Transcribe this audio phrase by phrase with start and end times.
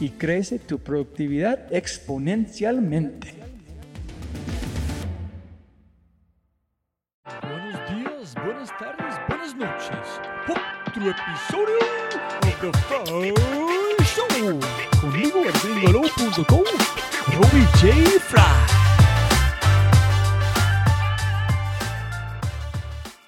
[0.00, 3.34] y crece tu productividad exponencialmente.
[7.42, 10.20] Buenos días, buenas tardes, buenas noches.
[10.48, 11.78] Otro episodio
[12.42, 14.60] de The Fry Show.
[15.00, 16.64] Conmigo en gringolo.com,
[17.34, 18.20] Robbie J.
[18.20, 18.42] Fry.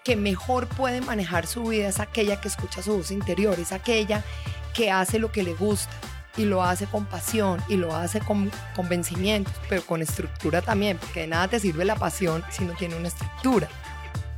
[0.04, 4.24] que mejor puede manejar su vida es aquella que escucha su voz interior, es aquella
[4.72, 5.92] que hace lo que le gusta
[6.38, 11.20] y lo hace con pasión y lo hace con convencimiento, pero con estructura también, porque
[11.20, 13.68] de nada te sirve la pasión si no tiene una estructura.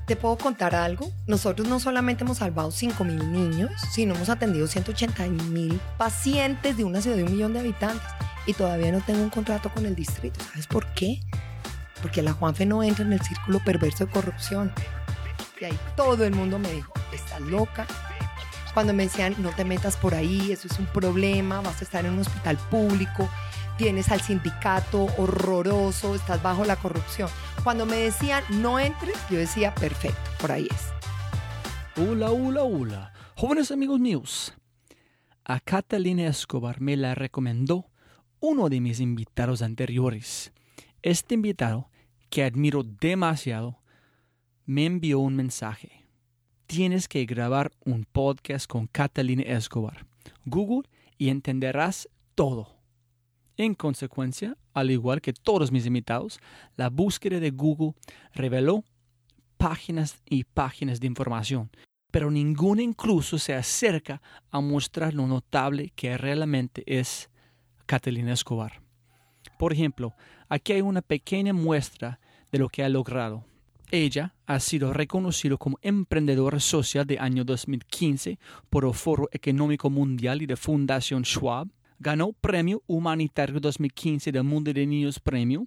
[0.07, 1.13] ¿Te puedo contar algo?
[1.29, 6.83] Nosotros no solamente hemos salvado 5 mil niños, sino hemos atendido 180 mil pacientes de
[6.83, 8.09] una ciudad de un millón de habitantes
[8.45, 10.41] y todavía no tengo un contrato con el distrito.
[10.51, 11.21] ¿Sabes por qué?
[12.03, 14.73] Porque la Juanfe no entra en el círculo perverso de corrupción.
[15.61, 17.87] Y ahí todo el mundo me dijo, estás loca.
[18.75, 22.07] Cuando me decían, no te metas por ahí, eso es un problema, vas a estar
[22.07, 23.29] en un hospital público,
[23.77, 27.29] tienes al sindicato horroroso, estás bajo la corrupción.
[27.65, 30.93] Cuando me decían, no entres, yo decía, perfecto, por ahí es.
[32.01, 33.13] Hola, hola, hola.
[33.37, 34.55] Jóvenes amigos míos,
[35.45, 37.91] a Catalina Escobar me la recomendó
[38.39, 40.53] uno de mis invitados anteriores.
[41.03, 41.91] Este invitado,
[42.31, 43.81] que admiro demasiado,
[44.65, 46.00] me envió un mensaje.
[46.71, 50.07] Tienes que grabar un podcast con Catalina Escobar.
[50.45, 50.89] Google
[51.19, 52.77] y entenderás todo.
[53.57, 56.39] En consecuencia, al igual que todos mis invitados,
[56.77, 57.95] la búsqueda de Google
[58.33, 58.85] reveló
[59.57, 61.73] páginas y páginas de información,
[62.13, 67.31] pero ninguno incluso se acerca a mostrar lo notable que realmente es
[67.85, 68.81] Catalina Escobar.
[69.59, 70.15] Por ejemplo,
[70.49, 72.21] aquí hay una pequeña muestra
[72.53, 73.50] de lo que ha logrado.
[73.93, 80.43] Ella ha sido reconocido como emprendedor social de año 2015 por el Foro Económico Mundial
[80.43, 81.69] y de Fundación Schwab.
[81.99, 85.67] Ganó Premio Humanitario 2015 del Mundo de Niños Premio.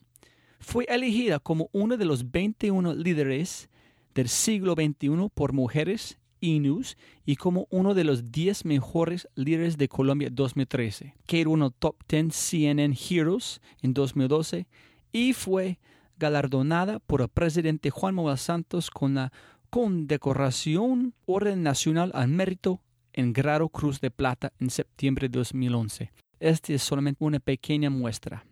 [0.60, 3.70] Fue elegida como uno de los 21 líderes
[4.16, 9.90] del siglo XXI por Mujeres News y como uno de los 10 mejores líderes de
[9.90, 11.14] Colombia 2013.
[11.26, 14.66] Que era uno top 10 CNN Heroes en 2012
[15.12, 15.78] y fue
[16.24, 19.34] galardonada por el presidente Juan Manuel Santos con la
[19.70, 22.80] condecoración Orden Nacional al Mérito
[23.12, 26.14] en grado Cruz de Plata en septiembre de 2011.
[26.40, 28.46] Este es solamente una pequeña muestra.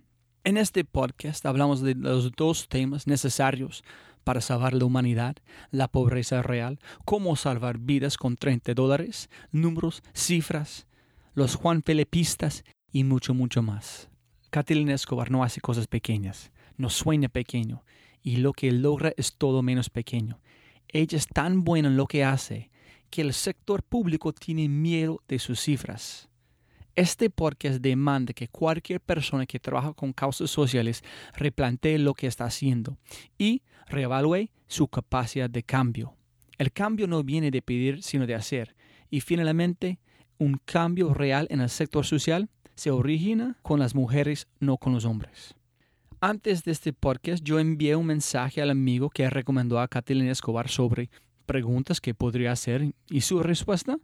[0.44, 3.86] En este podcast hablamos de los dos temas necesarios
[4.26, 5.38] para salvar la humanidad,
[5.70, 10.88] la pobreza real, cómo salvar vidas con 30 dólares, números, cifras,
[11.36, 14.10] los Juan Felipistas y mucho, mucho más.
[14.50, 17.84] Catalina Escobar no hace cosas pequeñas no suena pequeño
[18.24, 20.40] y lo que logra es todo menos pequeño.
[20.88, 22.70] Ella es tan buena en lo que hace
[23.10, 26.30] que el sector público tiene miedo de sus cifras.
[26.96, 31.04] Este podcast demanda que cualquier persona que trabaja con causas sociales
[31.34, 32.98] replantee lo que está haciendo
[33.38, 36.16] y reevalúe su capacidad de cambio.
[36.58, 38.76] El cambio no viene de pedir, sino de hacer.
[39.10, 40.00] Y finalmente,
[40.38, 45.06] un cambio real en el sector social se origina con las mujeres, no con los
[45.06, 45.56] hombres.
[46.24, 50.70] Antes de este podcast, yo envié un mensaje al amigo que recomendó a Catalina Escobar
[50.70, 51.10] sobre
[51.48, 53.98] preguntas que podría hacer y su respuesta,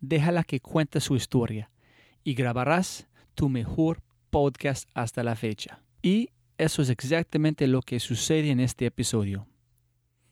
[0.00, 1.70] déjala que cuente su historia
[2.24, 4.00] y grabarás tu mejor
[4.30, 5.82] podcast hasta la fecha.
[6.00, 9.46] Y eso es exactamente lo que sucede en este episodio.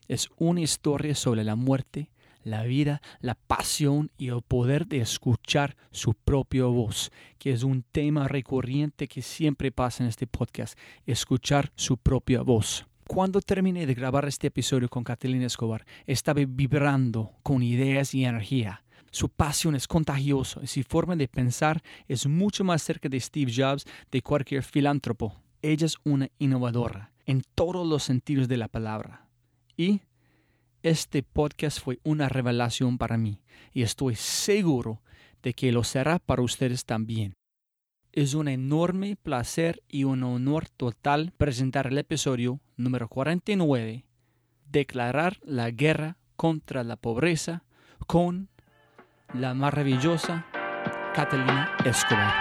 [0.07, 2.09] Es una historia sobre la muerte,
[2.45, 7.83] la vida, la pasión y el poder de escuchar su propia voz, que es un
[7.91, 12.85] tema recurrente que siempre pasa en este podcast, escuchar su propia voz.
[13.07, 18.83] Cuando terminé de grabar este episodio con Catalina Escobar, estaba vibrando con ideas y energía.
[19.11, 23.51] Su pasión es contagiosa y su forma de pensar es mucho más cerca de Steve
[23.55, 25.35] Jobs de cualquier filántropo.
[25.61, 29.27] Ella es una innovadora en todos los sentidos de la palabra.
[29.77, 30.01] Y
[30.85, 33.41] este podcast fue una revelación para mí
[33.73, 35.01] y estoy seguro
[35.41, 37.33] de que lo será para ustedes también.
[38.11, 44.05] Es un enorme placer y un honor total presentar el episodio número 49,
[44.69, 47.63] Declarar la guerra contra la pobreza
[48.05, 48.49] con
[49.33, 50.45] la maravillosa
[51.15, 52.35] Catalina Escobar.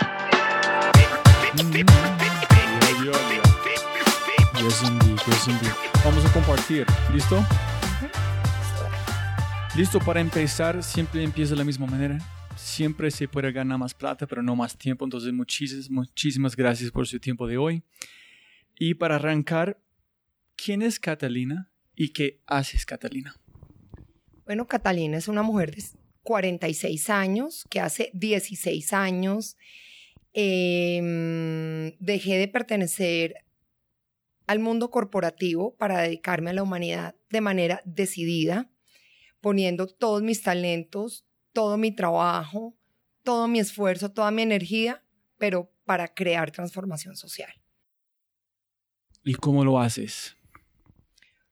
[6.05, 7.43] Vamos a compartir, ¿listo?
[9.77, 12.19] Listo para empezar, siempre empieza de la misma manera.
[12.57, 15.05] Siempre se puede ganar más plata, pero no más tiempo.
[15.05, 17.83] Entonces, muchísimas, muchísimas gracias por su tiempo de hoy.
[18.79, 19.81] Y para arrancar,
[20.55, 23.35] ¿quién es Catalina y qué haces, Catalina?
[24.45, 25.83] Bueno, Catalina es una mujer de
[26.23, 29.57] 46 años, que hace 16 años
[30.35, 33.45] em, dejé de pertenecer
[34.47, 38.71] al mundo corporativo para dedicarme a la humanidad de manera decidida
[39.45, 42.75] poniendo todos mis talentos, todo mi trabajo,
[43.23, 45.05] todo mi esfuerzo, toda mi energía,
[45.37, 47.53] pero para crear transformación social.
[49.23, 50.35] ¿Y cómo lo haces?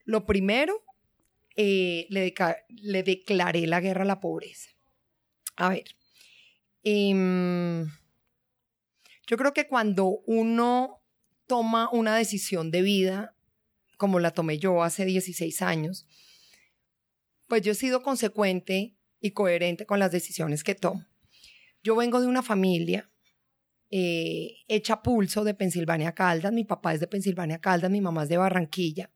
[0.07, 0.83] Lo primero,
[1.55, 2.33] eh, le,
[2.69, 4.71] le, declaré la guerra a la pobreza.
[5.57, 5.85] A ver,
[6.85, 7.85] em,
[9.27, 11.03] yo creo que cuando uno
[11.47, 13.37] toma una decisión de vida,
[13.99, 16.07] como la tomé yo hace 16 años,
[17.53, 21.05] pues yo he sido consecuente y coherente con las decisiones que tomo.
[21.83, 23.11] Yo vengo de una familia
[23.91, 28.31] eh, hecha pulso de Pensilvania Caldas, mi papá es de Pensilvania Caldas, mi mamá es
[28.31, 29.13] de Barranquilla.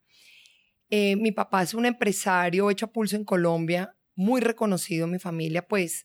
[0.91, 6.05] Eh, mi papá es un empresario hecho pulso en Colombia, muy reconocido, mi familia pues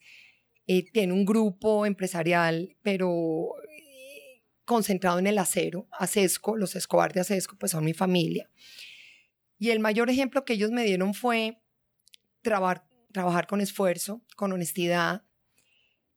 [0.68, 3.50] eh, tiene un grupo empresarial, pero
[4.63, 8.50] concentrado en el acero, Acesco, los Escobar de Acesco pues son mi familia.
[9.60, 11.60] Y el mayor ejemplo que ellos me dieron fue
[12.41, 15.23] trabajar, trabajar con esfuerzo, con honestidad,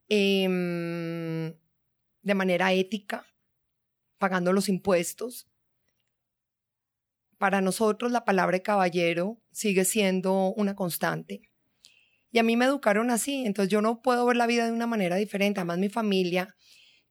[0.09, 1.55] em,
[2.23, 3.27] de manera ética,
[4.19, 5.49] pagando los impuestos.
[7.39, 11.43] Para nosotros la palabra caballero sigue siendo una constante.
[12.31, 14.87] Y a mí me educaron así, entonces yo no puedo ver la vida de una
[14.87, 15.61] manera diferente.
[15.61, 16.57] Además, mi familia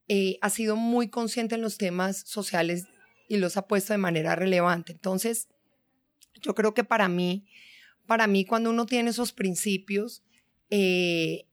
[0.07, 2.88] eh, ha sido muy consciente en los temas sociales
[3.30, 4.92] y los ha puesto de manera relevante.
[4.92, 5.48] Entonces,
[6.42, 7.48] yo creo que para mí
[8.06, 10.24] para mí cuando uno tiene esos principios,
[10.70, 11.48] eh,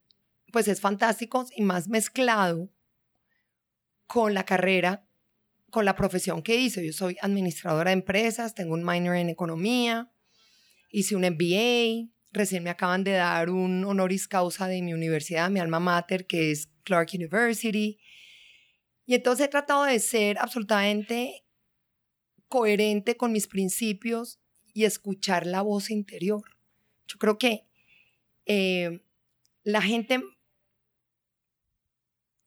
[0.52, 2.70] pues es fantástico y más mezclado
[4.06, 5.06] con la carrera,
[5.70, 6.84] con la profesión que hice.
[6.84, 10.10] Yo soy administradora de empresas, tengo un minor en economía,
[10.90, 15.60] hice un MBA, recién me acaban de dar un honoris causa de mi universidad, mi
[15.60, 18.00] alma mater, que es Clark University.
[19.06, 21.44] Y entonces he tratado de ser absolutamente
[22.48, 24.39] coherente con mis principios
[24.74, 26.42] y escuchar la voz interior.
[27.06, 27.66] Yo creo que
[28.46, 29.00] eh,
[29.62, 30.22] la gente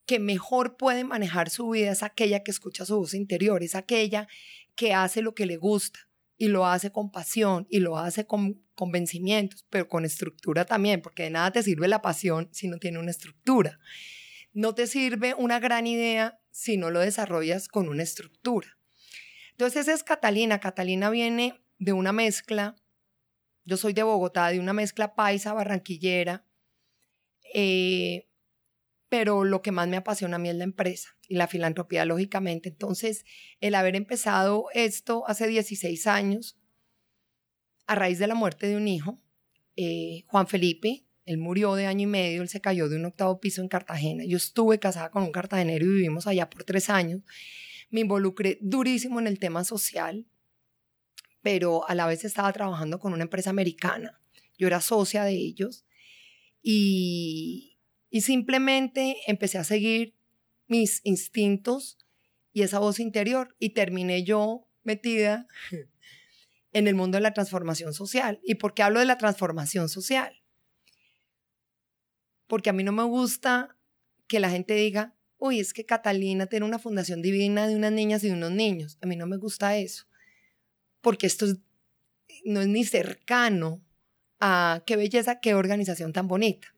[0.06, 4.28] que mejor puede manejar su vida es aquella que escucha su voz interior, es aquella
[4.76, 6.00] que hace lo que le gusta
[6.38, 11.24] y lo hace con pasión y lo hace con convencimientos, pero con estructura también, porque
[11.24, 13.80] de nada te sirve la pasión si no tiene una estructura.
[14.52, 18.78] No te sirve una gran idea si no lo desarrollas con una estructura.
[19.52, 20.60] Entonces esa es Catalina.
[20.60, 22.76] Catalina viene de una mezcla,
[23.66, 26.46] yo soy de Bogotá, de una mezcla paisa, barranquillera,
[27.54, 28.30] eh,
[29.10, 32.70] pero lo que más me apasiona a mí es la empresa y la filantropía, lógicamente.
[32.70, 33.26] Entonces,
[33.60, 36.58] el haber empezado esto hace 16 años,
[37.86, 39.20] a raíz de la muerte de un hijo,
[39.76, 43.40] eh, Juan Felipe, él murió de año y medio, él se cayó de un octavo
[43.40, 44.24] piso en Cartagena.
[44.26, 47.22] Yo estuve casada con un cartagenero y vivimos allá por tres años.
[47.90, 50.26] Me involucré durísimo en el tema social,
[51.44, 54.20] pero a la vez estaba trabajando con una empresa americana
[54.58, 55.86] yo era socia de ellos
[56.62, 57.70] y,
[58.22, 60.16] simplemente empecé a seguir
[60.68, 61.98] mis instintos
[62.54, 65.48] y esa voz interior y terminé yo metida
[66.74, 68.40] en el mundo de la transformación social.
[68.44, 70.44] ¿Y por qué hablo de la transformación social?
[72.46, 73.76] Porque a mí no me gusta
[74.28, 78.24] que la gente diga, uy, es que Catalina tiene una fundación divina de unas niñas
[78.24, 79.00] y de unos niños.
[79.02, 80.06] A mí no me gusta eso.
[81.04, 81.46] Porque esto
[82.46, 83.84] no es ni cercano
[84.40, 86.74] a qué belleza, qué organización tan bonita.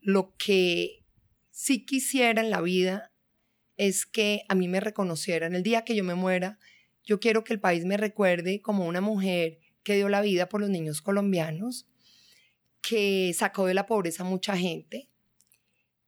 [0.00, 1.04] Lo que
[1.50, 3.12] sí quisiera en la vida
[3.76, 6.58] es que a mí me reconocieran el día que yo me muera.
[7.04, 10.60] Yo quiero que el país me recuerde como una mujer que dio la vida por
[10.60, 11.86] los niños colombianos,
[12.82, 15.08] que sacó de la pobreza a mucha gente.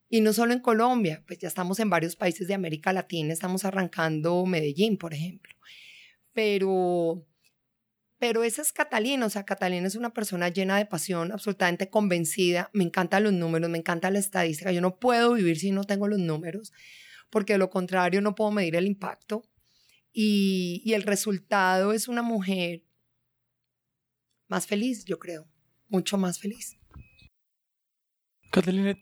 [0.08, 3.64] Y no solo en Colombia, pues ya estamos en varios países de América Latina, estamos
[3.64, 5.54] arrancando Medellín, por ejemplo.
[6.34, 7.24] Pero,
[8.22, 12.70] pero esa es Catalina, o sea, Catalina es una persona llena de pasión, absolutamente convencida,
[12.72, 16.06] me encantan los números, me encanta la estadística, yo no puedo vivir si no tengo
[16.06, 16.72] los números
[17.32, 19.42] porque de lo contrario no puedo medir el impacto.
[20.12, 22.84] Y, el resultado es una mujer
[24.48, 25.48] más feliz, yo creo,
[25.88, 26.76] mucho más feliz.
[28.52, 28.94] Catalina,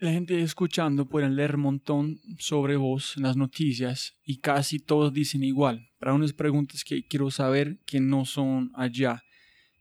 [0.00, 5.12] la gente escuchando pueden leer un montón sobre vos en las noticias y casi todos
[5.12, 5.88] dicen igual.
[5.98, 9.24] Para unas preguntas que quiero saber que no son allá.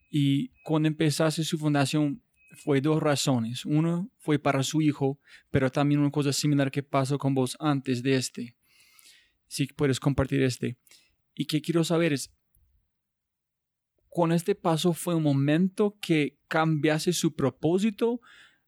[0.09, 2.21] Y cuando empezaste su fundación,
[2.55, 3.65] fue dos razones.
[3.65, 8.03] Uno fue para su hijo, pero también una cosa similar que pasó con vos antes
[8.03, 8.55] de este.
[9.47, 10.77] Si puedes compartir este.
[11.35, 12.31] Y que quiero saber es,
[14.09, 18.21] con este paso fue un momento que cambiase su propósito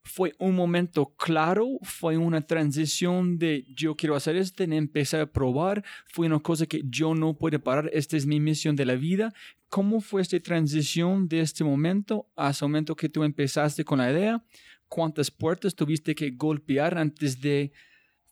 [0.05, 5.83] fue un momento claro, fue una transición de yo quiero hacer esto, empecé a probar,
[6.05, 9.33] fue una cosa que yo no puedo parar, esta es mi misión de la vida.
[9.67, 14.11] ¿Cómo fue esta transición de este momento a ese momento que tú empezaste con la
[14.11, 14.45] idea?
[14.87, 17.73] ¿Cuántas puertas tuviste que golpear antes de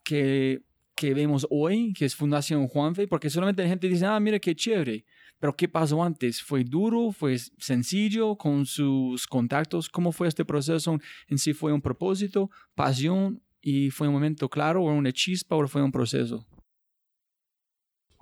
[0.04, 0.62] que,
[0.94, 3.08] que vemos hoy, que es Fundación Juanfe?
[3.08, 5.04] Porque solamente la gente dice, ah, mira qué chévere
[5.38, 6.42] pero ¿qué pasó antes?
[6.42, 7.12] ¿Fue duro?
[7.12, 9.88] ¿Fue sencillo con sus contactos?
[9.88, 10.98] ¿Cómo fue este proceso?
[11.28, 15.68] ¿En sí fue un propósito, pasión y fue un momento claro o una chispa o
[15.68, 16.46] fue un proceso?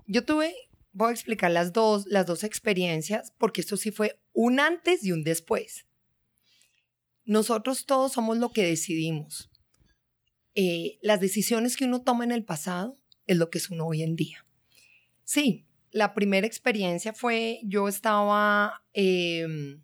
[0.07, 0.55] Yo tuve,
[0.93, 5.13] voy a explicar las dos, las dos experiencias porque esto sí fue un antes y
[5.13, 5.87] un después.
[7.25, 9.51] Nosotros todos somos lo que decidimos.
[10.55, 14.03] Eh, las decisiones que uno toma en el pasado es lo que es uno hoy
[14.03, 14.45] en día.
[15.25, 19.83] Sí, la primera experiencia fue, yo estaba, em,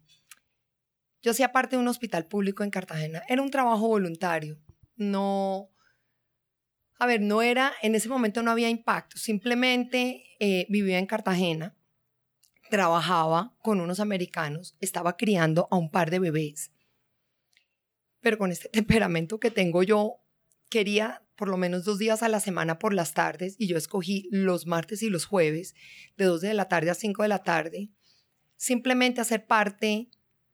[1.23, 3.23] yo hacía parte de un hospital público en Cartagena.
[3.29, 4.59] Era un trabajo voluntario.
[4.97, 5.71] No,
[6.99, 9.19] a ver, no era, en ese momento no había impacto.
[9.19, 11.77] Simplemente eh, vivía en Cartagena,
[12.71, 16.73] trabajaba con unos americanos, estaba criando a un par de bebés.
[18.21, 20.21] Pero con este temperamento que tengo yo,
[20.71, 24.29] quería por lo menos dos días a la semana por las tardes y yo escogí
[24.33, 25.77] los martes y los jueves
[26.17, 27.91] de 2 de la tarde a 5 de la tarde,
[28.57, 30.11] simplemente hacer parte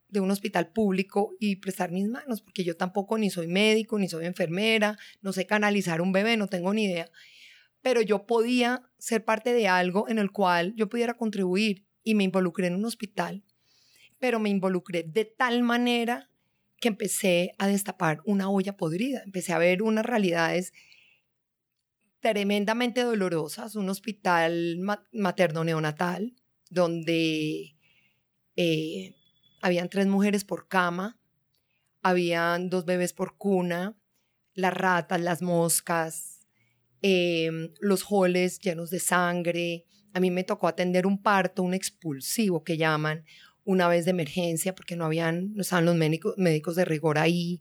[0.08, 4.08] de un hospital público y prestar mis manos, porque yo tampoco ni soy médico, ni
[4.08, 7.10] soy enfermera, no sé canalizar un bebé, no tengo ni idea,
[7.80, 12.24] pero yo podía ser parte de algo en el cual yo pudiera contribuir y me
[12.24, 13.42] involucré en un hospital,
[14.18, 16.30] pero me involucré de tal manera
[16.81, 20.73] que empecé a destapar una olla podrida, empecé a ver unas realidades
[22.21, 24.78] tremendamente dolorosas, un hospital
[25.12, 26.35] materno-neonatal
[26.71, 27.76] donde
[28.57, 29.14] eh,
[29.61, 31.19] habían tres mujeres por cama,
[32.02, 33.97] habían dos bebés por cuna,
[34.54, 36.47] las ratas, las moscas,
[37.02, 39.85] em, los joles llenos de sangre.
[40.12, 43.25] A mí me tocó atender un parto, un expulsivo que llaman,
[43.64, 47.61] una vez de emergencia porque no habían, no estaban los médicos, médicos de rigor ahí.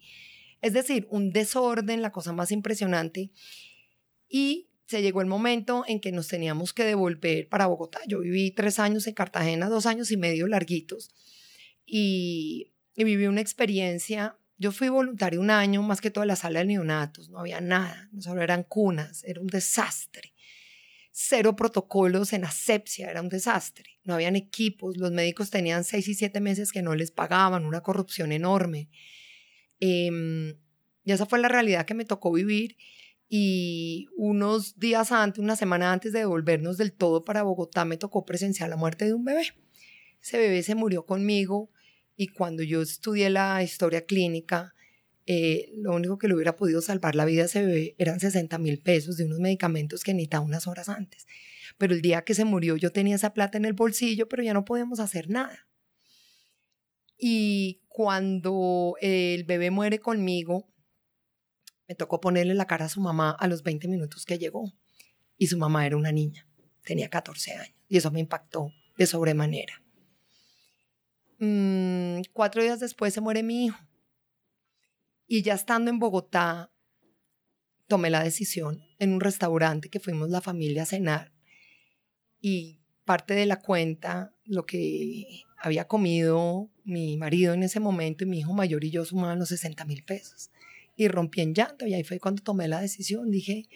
[0.62, 3.32] Es decir, un desorden, la cosa más impresionante.
[4.30, 8.00] Y se llegó el momento en que nos teníamos que devolver para Bogotá.
[8.08, 11.12] Yo viví tres años en Cartagena, dos años y medio larguitos,
[11.86, 14.38] y, viví una experiencia.
[14.58, 18.10] Yo fui voluntario un año, más que toda la sala de neonatos, no había nada,
[18.20, 20.34] solo eran cunas, era un desastre
[21.14, 23.93] cero protocolos en asepsia, era un desastre.
[24.04, 27.82] No habían equipos, los médicos tenían seis y siete meses que no les pagaban, una
[27.82, 28.90] corrupción enorme.
[29.80, 30.56] Em,
[31.04, 32.78] y esa fue la realidad que me tocó vivir.
[33.30, 38.26] Y unos días antes, una semana antes de devolvernos del todo para Bogotá, me tocó
[38.26, 39.54] presenciar la muerte de un bebé.
[40.22, 41.70] Ese bebé se murió conmigo
[42.16, 44.74] y cuando yo estudié la historia clínica,
[45.26, 48.58] eh, lo único que le hubiera podido salvar la vida a ese bebé eran 60
[48.58, 51.26] mil pesos de unos medicamentos que necesitaba unas horas antes.
[51.78, 54.54] Pero el día que se murió yo tenía esa plata en el bolsillo, pero ya
[54.54, 55.68] no podíamos hacer nada.
[57.18, 60.70] Y cuando el bebé muere conmigo,
[61.88, 64.72] me tocó ponerle la cara a su mamá a los 20 minutos que llegó.
[65.38, 66.48] Y su mamá era una niña,
[66.84, 67.76] tenía 14 años.
[67.88, 69.82] Y eso me impactó de sobremanera.
[71.40, 73.80] Mm, cuatro días después se muere mi hijo.
[75.28, 76.72] Y ya estando en Bogotá,
[77.88, 81.33] tomé la decisión en un restaurante que fuimos la familia a cenar.
[82.46, 88.28] Y parte de la cuenta, lo que había comido mi marido en ese momento y
[88.28, 90.52] mi hijo mayor y yo sumaban los 60 mil pesos.
[90.98, 93.32] Y rompí en llanto y ahí fue cuando tomé la decisión.
[93.32, 93.70] Dije,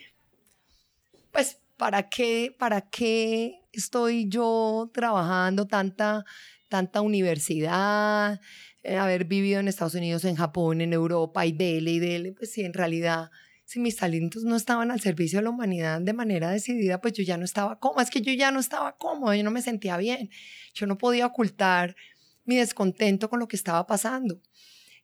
[1.32, 6.26] pues, ¿para qué, para qué estoy yo trabajando tanta,
[6.68, 8.42] tanta universidad?
[8.84, 12.52] Eh, haber vivido en Estados Unidos, en Japón, en Europa y dele y dele, pues
[12.52, 13.32] sí, en realidad
[13.68, 17.24] si mis talentos no estaban al servicio de la humanidad de manera decidida, pues yo
[17.24, 18.02] ya no estaba cómoda.
[18.02, 20.30] Es que yo ya no estaba cómoda, yo no me sentía bien.
[20.74, 21.98] Yo no podía ocultar
[22.46, 24.42] mi descontento con lo que estaba pasando.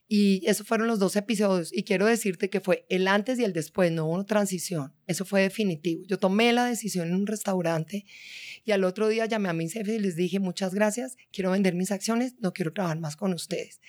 [0.08, 1.74] Y esos fueron los dos episodios.
[1.74, 4.93] Y quiero decirte que fue el antes y el después, no hubo transición.
[5.08, 6.05] Eso fue definitivo.
[6.08, 8.05] Yo tomé la decisión en un restaurante
[8.63, 11.75] y al otro día llamé a mis jefes y les dije, muchas gracias, quiero vender
[11.75, 13.82] mis acciones, no quiero trabajar más con ustedes.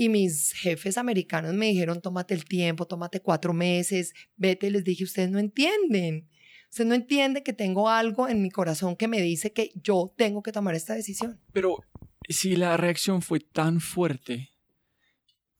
[0.00, 4.70] Y mis jefes americanos me dijeron, tómate el tiempo, tómate cuatro meses, vete.
[4.70, 6.28] Les dije, ustedes no entienden.
[6.70, 10.40] Ustedes no entienden que tengo algo en mi corazón que me dice que yo tengo
[10.40, 11.40] que tomar esta decisión.
[11.52, 11.78] Pero
[12.28, 14.50] si la reacción fue tan fuerte,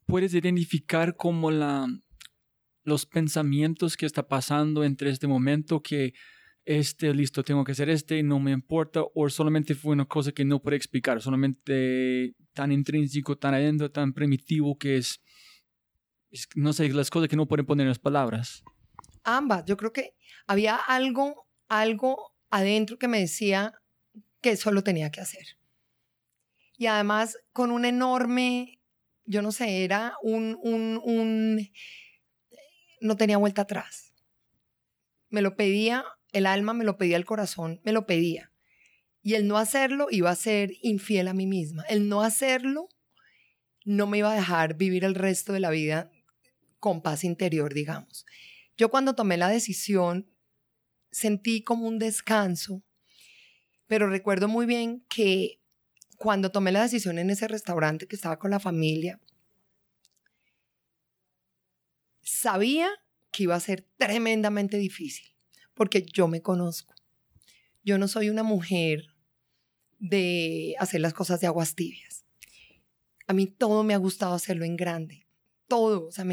[0.06, 1.88] puedes identificar como la,
[2.84, 6.14] los pensamientos que está pasando entre este momento que
[6.68, 10.44] este, listo, tengo que hacer este, no me importa, o solamente fue una cosa que
[10.44, 15.22] no puedo explicar, solamente tan intrínseco, tan adentro, tan primitivo que es,
[16.54, 18.62] no sé, las cosas que no pueden poner en las palabras.
[19.24, 20.14] Ambas, yo creo que
[20.46, 23.72] había algo, algo adentro que me decía
[24.42, 25.46] que eso lo tenía que hacer.
[26.76, 28.82] Y además con un enorme,
[29.24, 31.70] yo no sé, era un, un, un,
[33.00, 34.12] no tenía vuelta atrás.
[35.30, 38.52] Me lo pedía el alma me lo pedía, el corazón me lo pedía.
[39.22, 41.82] Y el no hacerlo iba a ser infiel a mí misma.
[41.88, 42.88] El no hacerlo
[43.84, 46.10] no me iba a dejar vivir el resto de la vida
[46.78, 48.26] con paz interior, digamos.
[48.76, 50.30] Yo cuando tomé la decisión
[51.10, 52.82] sentí como un descanso,
[53.86, 55.60] pero recuerdo muy bien que
[56.16, 59.20] cuando tomé la decisión en ese restaurante que estaba con la familia,
[62.22, 62.90] sabía
[63.30, 65.37] que iba a ser tremendamente difícil
[65.78, 66.94] porque yo me conozco.
[67.84, 69.06] Yo no soy una mujer
[69.98, 72.26] de hacer las cosas de aguas tibias.
[73.28, 75.26] A mí todo me ha gustado hacerlo en grande.
[75.68, 76.08] Todo.
[76.08, 76.26] O sea,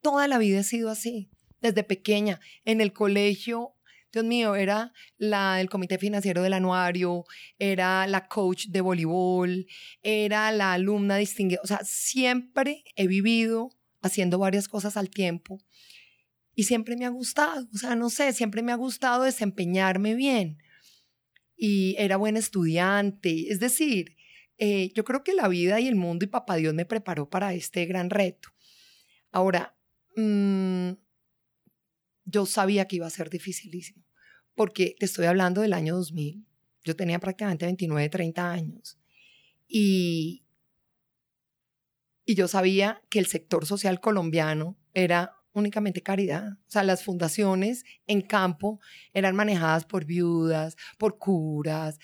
[0.00, 1.30] toda la vida he sido así.
[1.60, 2.40] Desde pequeña.
[2.64, 3.74] En el colegio,
[4.10, 7.24] Dios mío, era la del comité financiero del anuario,
[7.58, 9.66] era la coach de voleibol,
[10.02, 11.60] era la alumna distinguida.
[11.62, 15.60] O sea, siempre he vivido haciendo varias cosas al tiempo
[16.64, 20.58] siempre me ha gustado, o sea, no sé, siempre me ha gustado desempeñarme bien.
[21.56, 24.16] Y era buen estudiante, es decir,
[24.58, 27.54] eh, yo creo que la vida y el mundo y papá Dios me preparó para
[27.54, 28.50] este gran reto.
[29.30, 29.76] Ahora,
[30.16, 30.92] mm,
[32.24, 34.04] yo sabía que iba a ser dificilísimo,
[34.54, 36.46] porque te estoy hablando del año 2000.
[36.84, 38.98] Yo tenía prácticamente 29, 30 años.
[39.66, 40.44] Y,
[42.24, 46.52] y yo sabía que el sector social colombiano era únicamente caridad.
[46.52, 48.80] O sea, las fundaciones en campo
[49.12, 51.98] eran manejadas por viudas, por curas,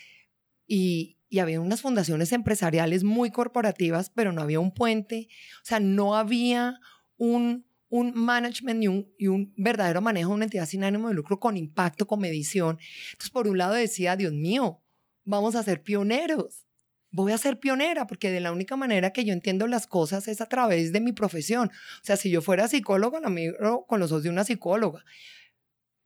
[0.66, 5.28] y, había unas fundaciones empresariales muy corporativas, pero no había un puente,
[5.62, 6.80] o sea, no había
[7.18, 11.14] un, un management y un, y un verdadero manejo de una entidad sin ánimo de
[11.14, 12.78] lucro con impacto, con medición.
[13.12, 14.80] Entonces, por un lado decía, Dios mío,
[15.24, 16.67] vamos a ser pioneros
[17.10, 20.40] voy a ser pionera, porque de la única manera que yo entiendo las cosas es
[20.40, 21.68] a través de mi profesión.
[21.68, 25.04] O sea, si yo fuera psicóloga, la miro con los ojos de una psicóloga,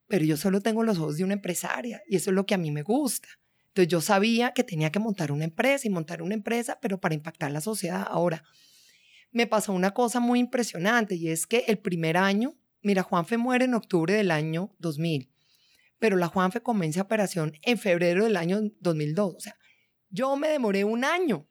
[0.07, 2.59] pero yo solo tengo los ojos de una empresaria y eso es lo que a
[2.59, 3.29] mí me gusta.
[3.69, 7.15] Entonces yo sabía que tenía que montar una empresa y montar una empresa, pero para
[7.15, 8.07] impactar la sociedad.
[8.07, 8.45] Ahora,
[9.31, 13.65] me pasó una cosa muy impresionante y es que el primer año, mira, Juanfe muere
[13.65, 15.31] en octubre del año 2000,
[15.99, 19.35] pero la Juanfe comienza operación en febrero del año 2002.
[19.35, 19.57] O sea,
[20.13, 21.49] yo me demoré un año,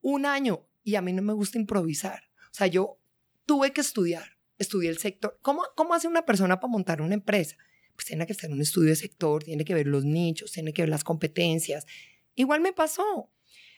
[0.00, 2.22] un año, y a mí no me gusta improvisar.
[2.44, 2.98] O sea, yo
[3.46, 5.38] tuve que estudiar, estudié el sector.
[5.42, 7.56] ¿Cómo, cómo hace una persona para montar una empresa?
[7.94, 10.72] Pues tiene que estar en un estudio de sector, tiene que ver los nichos, tiene
[10.72, 11.86] que ver las competencias.
[12.34, 13.32] Igual me pasó.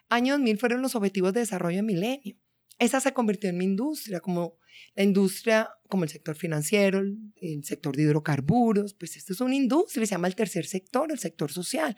[0.09, 2.37] Año 2000 fueron los objetivos de desarrollo de milenio.
[2.81, 4.59] Esa se convirtió en mi industria, como
[4.97, 10.07] la industria, como el sector financiero, el sector de hidrocarburos, pues esto es una industria,
[10.07, 11.95] se llama el tercer sector, el sector social.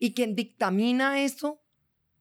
[0.00, 1.62] Y quien dictamina eso,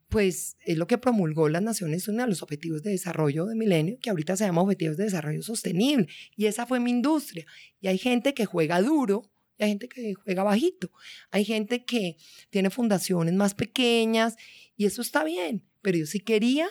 [0.08, 4.12] pues es lo que promulgó las Naciones Unidas, los Objetivos de Desarrollo de Milenio, que
[4.12, 6.08] ahorita se llama Objetivos de Desarrollo Sostenible.
[6.36, 7.46] Y esa fue mi industria.
[7.82, 10.92] Y hay gente que juega duro y hay gente que juega bajito.
[11.32, 12.18] Hay gente que
[12.52, 14.36] tiene fundaciones más pequeñas
[14.78, 15.66] y eso está bien.
[15.82, 16.70] Pero yo sí quería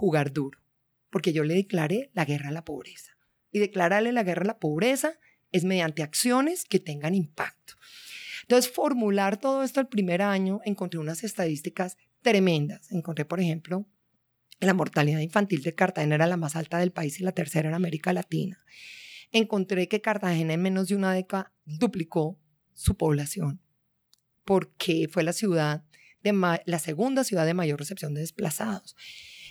[0.00, 0.58] jugar duro,
[1.10, 3.12] porque yo le declaré la guerra a la pobreza.
[3.52, 5.18] Y declararle la guerra a la pobreza
[5.52, 7.74] es mediante acciones que tengan impacto.
[8.42, 12.90] Entonces, formular todo esto el primer año, encontré unas estadísticas tremendas.
[12.90, 13.86] Encontré, por ejemplo,
[14.58, 17.74] la mortalidad infantil de Cartagena era la más alta del país y la tercera en
[17.74, 18.58] América Latina.
[19.32, 22.40] Encontré que Cartagena en menos de una década duplicó
[22.72, 23.60] su población
[24.44, 25.84] porque fue la ciudad
[26.22, 26.32] de
[26.64, 28.96] la segunda ciudad de mayor recepción de desplazados.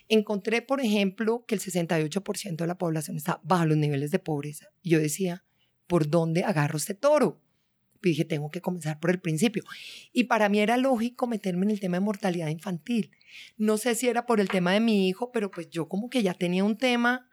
[0.10, 4.68] Encontré, por ejemplo, que el 68% de la población está bajo los niveles de pobreza.
[4.82, 5.46] Y yo decía,
[5.88, 7.42] ¿por dónde agarro este toro?
[8.04, 9.64] Y dije, tengo que comenzar por el principio.
[10.12, 13.12] Y para mí era lógico meterme en el tema de mortalidad infantil.
[13.58, 16.24] No sé si era por el tema de mi hijo, pero pues yo como que
[16.24, 17.30] ya tenía un tema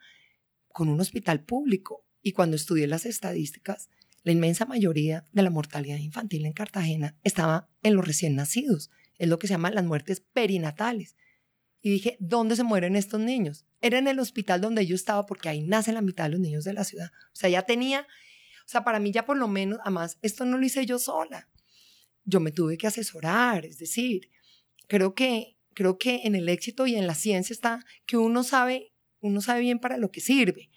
[0.67, 2.05] con un hospital público.
[2.21, 3.89] Y cuando estudié las estadísticas,
[4.23, 8.91] la inmensa mayoría de la mortalidad infantil en Cartagena estaba en los recién nacidos.
[9.17, 11.15] Es lo que se llama las muertes perinatales.
[11.89, 13.65] Dije, ¿dónde se mueren estos niños?
[13.81, 16.63] Era en el hospital donde yo estaba porque ahí nacen la mitad de los niños
[16.63, 17.11] de la ciudad.
[17.33, 18.07] O sea, ya tenía
[18.67, 21.47] o sea, para mí ya por lo menos, además, esto no lo hice yo sola.
[22.25, 24.29] Yo me tuve que asesorar, es decir,
[24.87, 28.91] creo que, creo que en el éxito y en la ciencia está que uno sabe,
[29.21, 30.69] uno sabe bien para lo que sirve,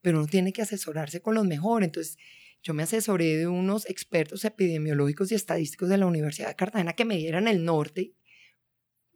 [0.00, 1.88] pero uno tiene que asesorarse con los mejores.
[1.88, 2.16] Entonces,
[2.62, 7.04] yo me asesoré de unos expertos epidemiológicos y estadísticos de la Universidad de Cartagena que
[7.04, 8.14] me dieran el norte,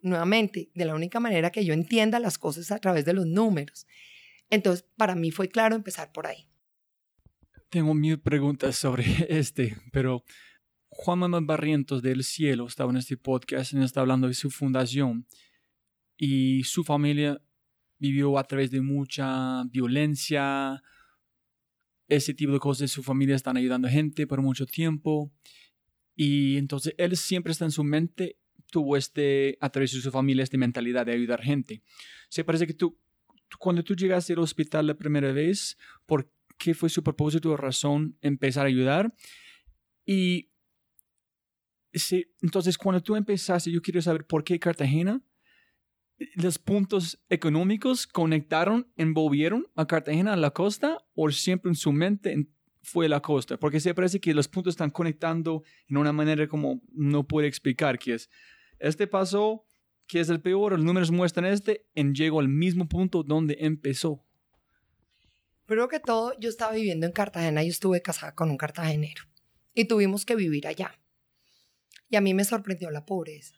[0.02, 3.86] nuevamente, de la única manera que yo entienda las cosas a través de los números.
[4.50, 6.46] Entonces, para mí fue claro empezar por ahí.
[7.68, 10.24] Tengo mil preguntas sobre este, pero
[10.88, 15.26] Juan Manuel Barrientos del Cielo estaba en este podcast y está hablando de su fundación
[16.16, 17.40] y su familia
[17.98, 20.82] vivió a través de mucha violencia,
[22.08, 22.90] ese tipo de cosas.
[22.90, 25.32] Su familia están ayudando a gente por mucho tiempo
[26.16, 28.36] y entonces él siempre está en su mente,
[28.70, 31.82] tuvo este, a través de su familia, esta mentalidad de ayudar gente.
[32.28, 32.98] Se parece que tú,
[33.58, 36.30] cuando tú llegaste al hospital la primera vez, ¿por
[36.60, 39.12] qué fue su propósito o razón empezar a ayudar.
[40.04, 40.50] Y
[42.40, 45.20] entonces, cuando tú empezaste, yo quiero saber por qué Cartagena,
[46.36, 52.46] los puntos económicos conectaron, envolvieron a Cartagena a la costa o siempre en su mente
[52.82, 56.82] fue la costa, porque se parece que los puntos están conectando en una manera como
[56.92, 58.30] no puede explicar, que es,
[58.80, 59.64] este pasó,
[60.06, 64.24] que es el peor, los números muestran este, en llegó al mismo punto donde empezó.
[65.66, 69.22] Primero que todo, yo estaba viviendo en Cartagena y estuve casada con un cartagenero.
[69.72, 70.98] Y tuvimos que vivir allá.
[72.08, 73.54] Y a mí me sorprendió la pobreza.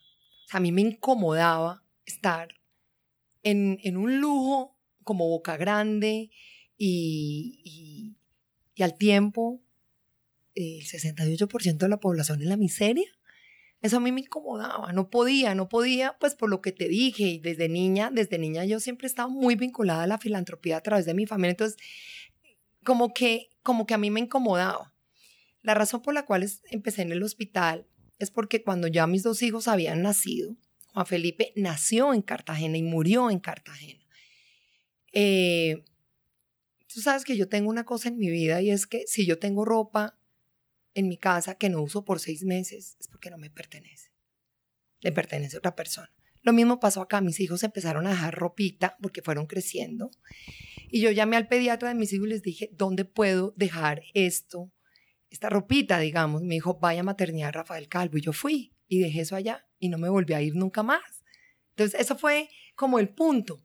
[0.51, 2.49] a mí me incomodaba estar
[3.43, 6.31] en, un lujo como Boca Grande
[6.77, 8.15] y,
[8.75, 9.63] y al tiempo
[10.55, 13.09] el 68% de la población en la miseria.
[13.83, 17.25] Eso a mí me incomodaba, no podía, no podía, pues por lo que te dije,
[17.25, 20.81] y desde niña, desde niña yo siempre he estado muy vinculada a la filantropía a
[20.83, 21.77] través de mi familia, entonces
[22.85, 24.95] como que, como que a mí me incomodaba.
[25.63, 27.87] La razón por la cual empecé en el hospital
[28.21, 30.57] es porque cuando ya mis dos hijos habían nacido,
[30.93, 34.01] Juan Felipe nació en Cartagena y murió en Cartagena.
[35.13, 35.85] Eh,
[36.87, 39.41] tú sabes que yo tengo una cosa en mi vida y es que si yo
[39.41, 40.19] tengo ropa
[40.95, 44.11] en mi casa que no uso por seis meses es porque no me pertenece.
[45.01, 46.13] Le pertenece a otra persona.
[46.43, 47.21] Lo mismo pasó acá.
[47.21, 50.11] Mis hijos empezaron a dejar ropita porque fueron creciendo.
[50.91, 54.73] Y yo llamé al pediatra de mis hijos y les dije, ¿dónde puedo dejar esto?
[55.31, 56.43] Esta ropita, digamos.
[56.43, 58.19] Me dijo, vaya a maternidad Rafael Calvo.
[58.19, 61.23] Y yo fui y dejé eso allá y no me volví a ir nunca más.
[61.71, 63.65] Entonces, eso fue como el punto.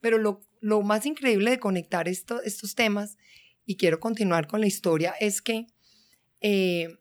[0.00, 3.16] Pero lo, lo más increíble de conectar esto, estos temas,
[3.64, 5.66] y quiero continuar con la historia, es que
[6.40, 6.98] eh,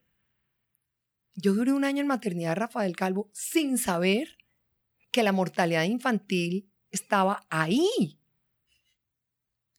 [1.35, 4.37] yo duré un año en maternidad Rafael Calvo sin saber
[5.11, 8.19] que la mortalidad infantil estaba ahí.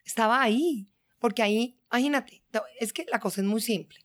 [0.05, 0.89] Estaba ahí.
[1.19, 2.43] Porque ahí, imagínate,
[2.81, 3.99] es que la cosa es muy simple.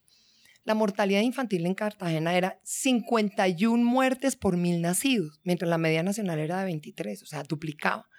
[0.65, 6.39] La mortalidad infantil en Cartagena era 51 muertes por mil nacidos, mientras la media nacional
[6.39, 8.09] era de 23, o sea, duplicaba.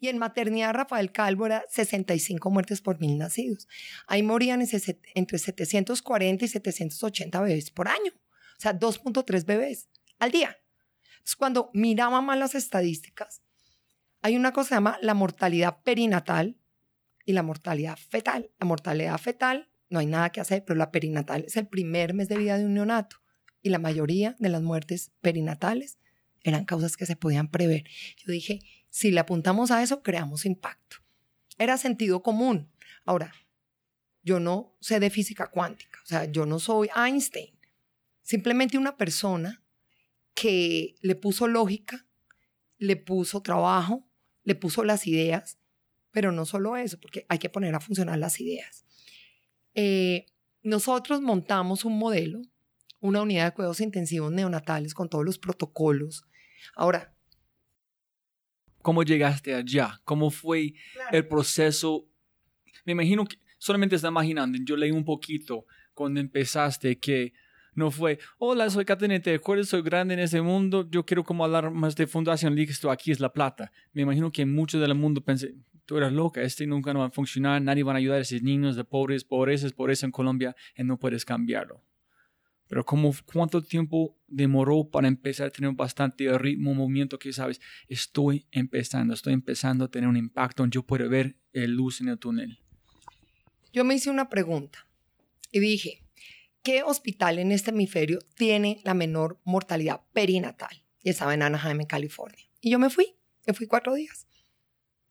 [0.00, 3.68] Y en maternidad Rafael Calvo era 65 muertes por mil nacidos.
[4.06, 4.60] Ahí morían
[5.14, 8.12] entre 740 y 780 bebés por año.
[8.14, 10.58] O sea, 2.3 bebés al día.
[11.12, 13.42] Entonces, cuando miraba más las estadísticas,
[14.22, 16.56] hay una cosa que se llama la mortalidad perinatal
[17.24, 18.50] y la mortalidad fetal.
[18.58, 22.28] La mortalidad fetal no hay nada que hacer, pero la perinatal es el primer mes
[22.28, 23.16] de vida de un neonato.
[23.62, 25.98] Y la mayoría de las muertes perinatales
[26.44, 27.84] eran causas que se podían prever.
[28.16, 28.60] Yo dije,
[28.92, 30.98] si le apuntamos a eso, creamos impacto.
[31.56, 32.70] Era sentido común.
[33.06, 33.32] Ahora,
[34.22, 37.58] yo no sé de física cuántica, o sea, yo no soy Einstein.
[38.20, 39.64] Simplemente una persona
[40.34, 42.06] que le puso lógica,
[42.76, 44.06] le puso trabajo,
[44.44, 45.58] le puso las ideas,
[46.10, 48.84] pero no solo eso, porque hay que poner a funcionar las ideas.
[49.74, 50.26] Eh,
[50.62, 52.42] nosotros montamos un modelo,
[53.00, 56.26] una unidad de cuidados intensivos neonatales con todos los protocolos.
[56.76, 57.11] Ahora.
[58.82, 60.00] ¿Cómo llegaste allá?
[60.04, 60.74] ¿Cómo fue
[61.10, 62.08] el proceso?
[62.84, 67.32] Me imagino que solamente está imaginando, yo leí un poquito cuando empezaste que
[67.74, 71.44] no fue, hola, soy Caterina, te acuerdas, soy grande en ese mundo, yo quiero como
[71.44, 73.72] hablar más de Fundación Listo, aquí es la plata.
[73.92, 75.54] Me imagino que mucho del mundo pensé,
[75.86, 78.42] tú eres loca, este nunca no va a funcionar, nadie va a ayudar a esos
[78.42, 81.82] niños de pobres, pobreza es pobreza en Colombia y no puedes cambiarlo.
[82.72, 87.60] Pero como, ¿cuánto tiempo demoró para empezar a tener bastante ritmo, movimiento que sabes?
[87.86, 92.18] Estoy empezando, estoy empezando a tener un impacto, yo puedo ver el luz en el
[92.18, 92.60] túnel.
[93.74, 94.88] Yo me hice una pregunta
[95.50, 96.02] y dije,
[96.62, 100.82] ¿qué hospital en este hemisferio tiene la menor mortalidad perinatal?
[101.02, 102.46] Y estaba en Anaheim, en California.
[102.62, 104.26] Y yo me fui, me fui cuatro días.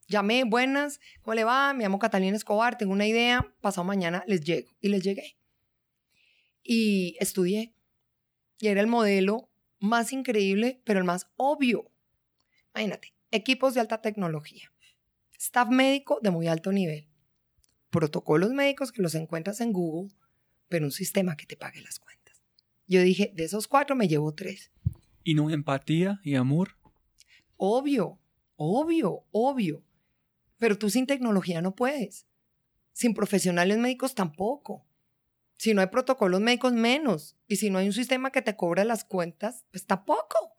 [0.07, 1.75] Llamé, buenas, ¿cómo le va?
[1.75, 4.71] Me llamo Catalina Escobar, tengo una idea, pasado mañana les llego.
[4.81, 5.37] Y les llegué.
[6.63, 7.73] Y estudié.
[8.59, 11.91] Y era el modelo más increíble, pero el más obvio.
[12.73, 14.71] Imagínate, equipos de alta tecnología,
[15.37, 17.09] staff médico de muy alto nivel,
[17.89, 20.13] protocolos médicos que los encuentras en Google,
[20.69, 22.41] pero un sistema que te pague las cuentas.
[22.87, 24.71] Yo dije, de esos cuatro me llevo tres.
[25.23, 26.77] ¿Y no empatía y amor?
[27.57, 28.19] Obvio,
[28.55, 29.83] obvio, obvio.
[30.57, 32.27] Pero tú sin tecnología no puedes.
[32.93, 34.85] Sin profesionales médicos tampoco.
[35.61, 37.37] Si no hay protocolos médicos, menos.
[37.47, 40.55] Y si no hay un sistema que te cobra las cuentas, pues tampoco.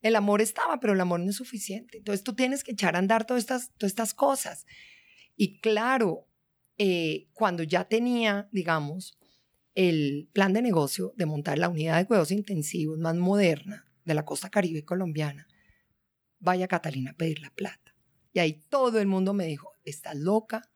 [0.00, 1.98] El amor estaba, pero el amor no es suficiente.
[1.98, 4.64] Entonces tú tienes que echar a andar todas estas, todas estas cosas.
[5.36, 6.26] Y claro,
[6.78, 9.18] eh, cuando ya tenía, digamos,
[9.74, 14.24] el plan de negocio de montar la unidad de cuidados intensivos más moderna de la
[14.24, 15.48] costa caribe colombiana,
[16.38, 17.94] vaya Catalina a pedir la plata.
[18.32, 20.72] Y ahí todo el mundo me dijo, estás loca.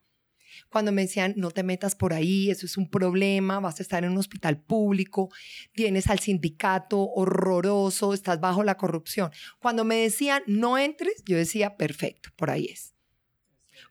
[0.68, 4.04] Cuando me decían, no te metas por ahí, eso es un problema, vas a estar
[4.04, 5.30] en un hospital público,
[5.72, 9.30] tienes al sindicato horroroso, estás bajo la corrupción.
[9.60, 12.94] Cuando me decían, no entres, yo decía, perfecto, por ahí es.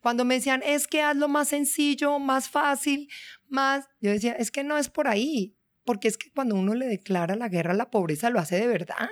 [0.01, 3.09] Cuando me decían, es que hazlo más sencillo, más fácil,
[3.47, 6.87] más, yo decía, es que no es por ahí, porque es que cuando uno le
[6.87, 9.09] declara la guerra a la pobreza, lo hace de verdad.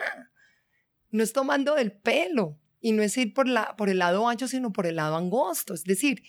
[1.09, 4.47] No es tomando del pelo y no es ir por, la, por el lado ancho,
[4.47, 5.73] sino por el lado angosto.
[5.73, 6.23] Es decir,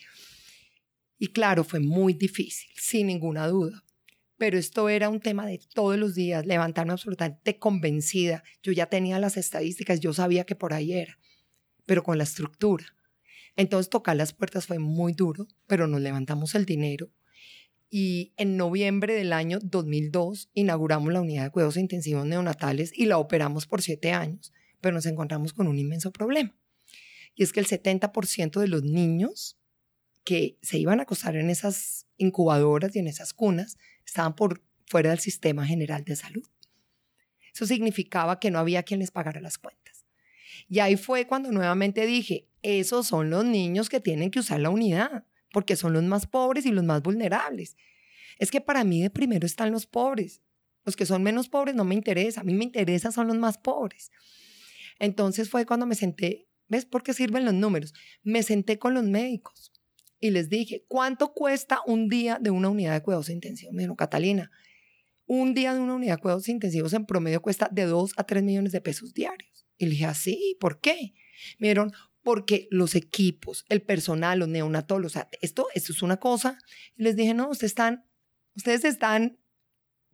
[1.23, 3.85] y claro, fue muy difícil, sin ninguna duda.
[4.35, 8.43] Pero esto era un tema de todos los días, levantarme absolutamente convencida.
[8.61, 11.17] Yo ya tenía las estadísticas, yo sabía que por ahí era,
[11.85, 12.83] pero con la estructura.
[13.55, 17.09] Entonces tocar las puertas fue muy duro, pero nos levantamos el dinero.
[17.89, 23.17] Y en noviembre del año 2002 inauguramos la unidad de cuidados intensivos neonatales y la
[23.17, 26.53] operamos por siete años, pero nos encontramos con un inmenso problema.
[27.33, 29.57] Y es que el 70% de los niños
[30.23, 35.09] que se iban a acostar en esas incubadoras y en esas cunas estaban por fuera
[35.09, 36.47] del sistema general de salud.
[37.53, 40.05] Eso significaba que no había quien les pagara las cuentas.
[40.67, 44.69] Y ahí fue cuando nuevamente dije, esos son los niños que tienen que usar la
[44.69, 47.75] unidad, porque son los más pobres y los más vulnerables.
[48.39, 50.41] Es que para mí de primero están los pobres.
[50.85, 53.57] Los que son menos pobres no me interesa, a mí me interesa son los más
[53.57, 54.11] pobres.
[54.99, 57.93] Entonces fue cuando me senté, ¿ves por qué sirven los números?
[58.23, 59.72] Me senté con los médicos
[60.23, 63.73] y les dije, ¿cuánto cuesta un día de una unidad de cuidados intensivos?
[63.73, 64.51] Me dijo, Catalina,
[65.25, 68.41] un día de una unidad de cuidados intensivos en promedio cuesta de 2 a 3
[68.41, 69.67] millones de pesos diarios.
[69.77, 71.13] Y le dije, así, ¿por qué?
[71.59, 76.15] Me dijeron, porque los equipos, el personal, los neonatólogos, o sea, esto, esto es una
[76.21, 76.57] cosa.
[76.95, 78.05] Y les dije, no, ustedes están,
[78.55, 79.37] ustedes están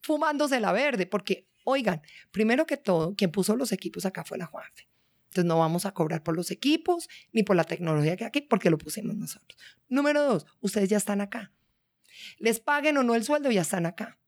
[0.01, 4.47] fumándose la verde, porque, oigan, primero que todo, quien puso los equipos acá fue la
[4.47, 4.88] Juanfe.
[5.29, 8.41] Entonces no vamos a cobrar por los equipos ni por la tecnología que hay aquí,
[8.41, 9.59] porque lo pusimos nosotros.
[9.87, 11.51] Número dos, ustedes ya están acá.
[12.37, 14.19] Les paguen o no el sueldo, ya están acá.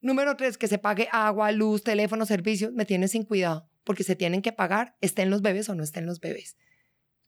[0.00, 4.16] Número tres, que se pague agua, luz, teléfono, servicios, me tiene sin cuidado porque se
[4.16, 6.58] tienen que pagar, estén los bebés o no estén los bebés.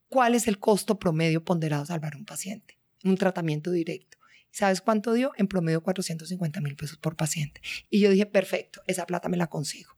[0.09, 2.77] ¿Cuál es el costo promedio ponderado salvar a un paciente?
[3.03, 4.19] Un tratamiento directo.
[4.51, 5.31] ¿Sabes cuánto dio?
[5.37, 7.61] En promedio 450 mil pesos por paciente.
[7.89, 9.97] Y yo dije, perfecto, esa plata me la consigo.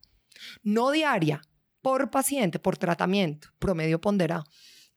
[0.61, 1.41] No diaria,
[1.83, 4.45] por paciente, por tratamiento, promedio ponderado.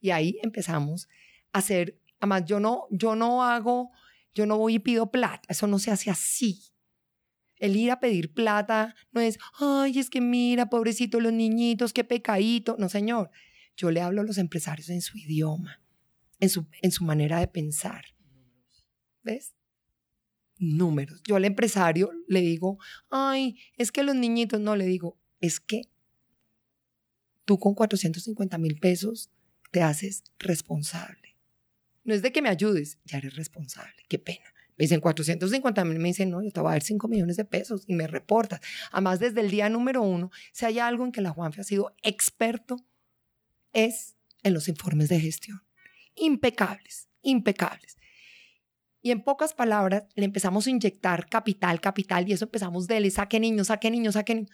[0.00, 1.08] Y ahí empezamos
[1.52, 3.90] a hacer, además yo no, yo no hago,
[4.32, 6.62] yo no voy y pido plata, eso no se hace así.
[7.56, 12.04] El ir a pedir plata no es, ay, es que mira, pobrecito los niñitos, qué
[12.04, 12.76] pecadito.
[12.78, 13.30] No, señor.
[13.78, 15.82] Yo le hablo a los empresarios en su idioma,
[16.38, 18.04] en su, en su manera de pensar.
[19.22, 19.54] ¿Ves?
[20.58, 21.22] Números.
[21.26, 22.78] Yo al empresario le digo,
[23.10, 25.82] ay, es que los niñitos, no le digo, es que
[27.46, 29.30] tú con 450 mil pesos
[29.70, 31.36] te haces responsable.
[32.04, 34.04] No es de que me ayudes, ya eres responsable.
[34.08, 34.44] Qué pena.
[34.76, 37.46] Me dicen 450 mil, me dicen, no, yo te voy a dar 5 millones de
[37.46, 38.60] pesos y me reportas.
[38.92, 41.96] Además, desde el día número uno, si hay algo en que la Juanfe ha sido
[42.02, 42.76] experto,
[43.72, 45.62] es en los informes de gestión.
[46.14, 47.96] Impecables, impecables.
[49.00, 53.10] Y en pocas palabras, le empezamos a inyectar capital, capital, y eso empezamos de él,
[53.10, 54.50] saque niños, saque niños, saque niños.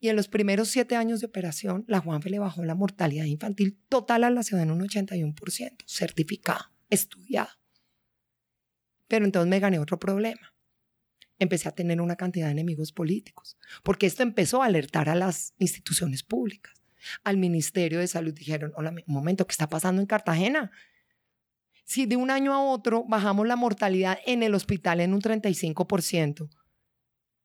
[0.00, 3.78] Y en los primeros siete años de operación, la Juanfe le bajó la mortalidad infantil
[3.90, 7.50] total a la ciudad en un 81%, certificado, estudiado.
[9.06, 10.54] Pero entonces me gané otro problema.
[11.38, 15.54] Empecé a tener una cantidad de enemigos políticos, porque esto empezó a alertar a las
[15.58, 16.74] instituciones públicas.
[17.22, 20.70] Al Ministerio de Salud dijeron, hola, un momento, ¿qué está pasando en Cartagena?
[21.84, 26.48] Si de un año a otro bajamos la mortalidad en el hospital en un 35%,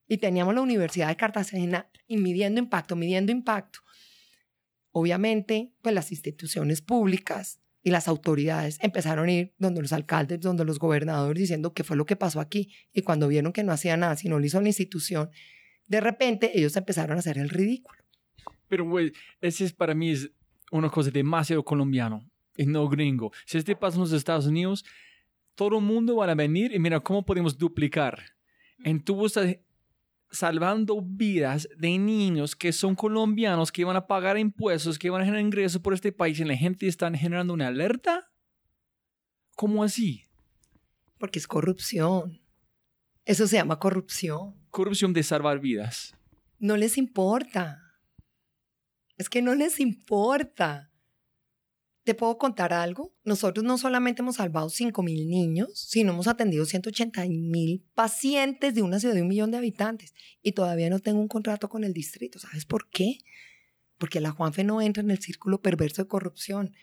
[0.08, 3.80] y teníamos la Universidad de Cartagena y midiendo impacto, midiendo impacto.
[4.92, 10.66] Obviamente, pues las instituciones públicas y las autoridades empezaron a ir donde los alcaldes, donde
[10.66, 12.74] los gobernadores, diciendo qué fue lo que pasó aquí.
[12.92, 15.30] Y cuando vieron que no hacía nada, sino lo hizo la institución,
[15.86, 18.00] de repente ellos empezaron a hacer el ridículo.
[18.68, 20.32] Pero, güey, ese es para mí es
[20.72, 23.32] una cosa demasiado colombiano y no gringo.
[23.46, 24.84] Si este pasa en los Estados Unidos,
[25.56, 28.24] todo el mundo va a venir y mira cómo podemos duplicar.
[28.84, 29.16] En tu
[30.36, 35.26] salvando vidas de niños que son colombianos, que van a pagar impuestos, que van a
[35.26, 38.32] generar ingresos por este país y la gente está generando una alerta?
[39.56, 40.26] ¿Cómo así?
[41.18, 42.42] Porque es corrupción.
[43.24, 44.56] Eso se llama corrupción.
[44.70, 46.14] Corrupción de salvar vidas.
[46.60, 47.82] No les importa.
[49.18, 50.92] Es que no les importa.
[52.06, 53.16] ¿Te puedo contar algo?
[53.24, 58.84] Nosotros no solamente hemos salvado 5 mil niños, sino hemos atendido 180 mil pacientes de
[58.84, 60.14] una ciudad de un millón de habitantes
[60.44, 62.38] y todavía no tengo un contrato con el distrito.
[62.38, 63.18] ¿Sabes por qué?
[63.98, 66.76] Porque la Juanfe no entra en el círculo perverso de corrupción.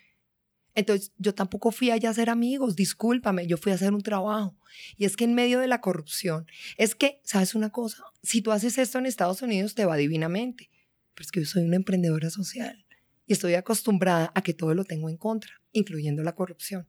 [0.74, 4.56] Entonces yo tampoco fui allá a hacer amigos, discúlpame, yo fui a hacer un trabajo.
[4.96, 6.46] Y es que en medio de la corrupción,
[6.78, 8.02] es que, ¿sabes una cosa?
[8.24, 10.68] Si tú haces esto en Estados Unidos te va divinamente,
[11.14, 12.84] pero es que yo soy una emprendedora social
[13.26, 16.88] y estoy acostumbrada a que todo lo tengo en contra, incluyendo la corrupción.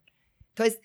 [0.50, 0.80] Entonces,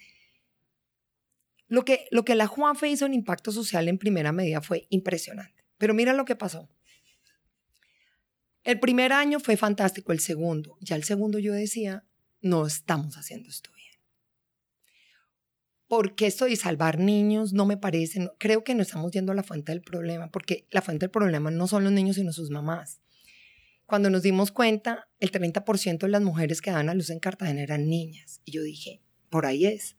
[1.69, 5.65] lo que, la Juanfe hizo en impacto social en primera medida fue impresionante.
[5.77, 6.69] Pero mira lo que pasó.
[8.65, 12.05] El primer año fue fantástico, el segundo, ya el segundo yo decía,
[12.41, 13.93] no estamos haciendo esto bien.
[15.87, 19.43] Porque esto de salvar niños no me parece, creo que no estamos yendo a la
[19.43, 23.01] fuente del problema, porque la fuente del problema no son los niños, sino sus mamás.
[23.89, 27.63] Cuando nos dimos cuenta, el 30% de las mujeres que daban a luz en Cartagena
[27.63, 28.43] eran niñas.
[28.45, 29.97] Y yo dije, por ahí es.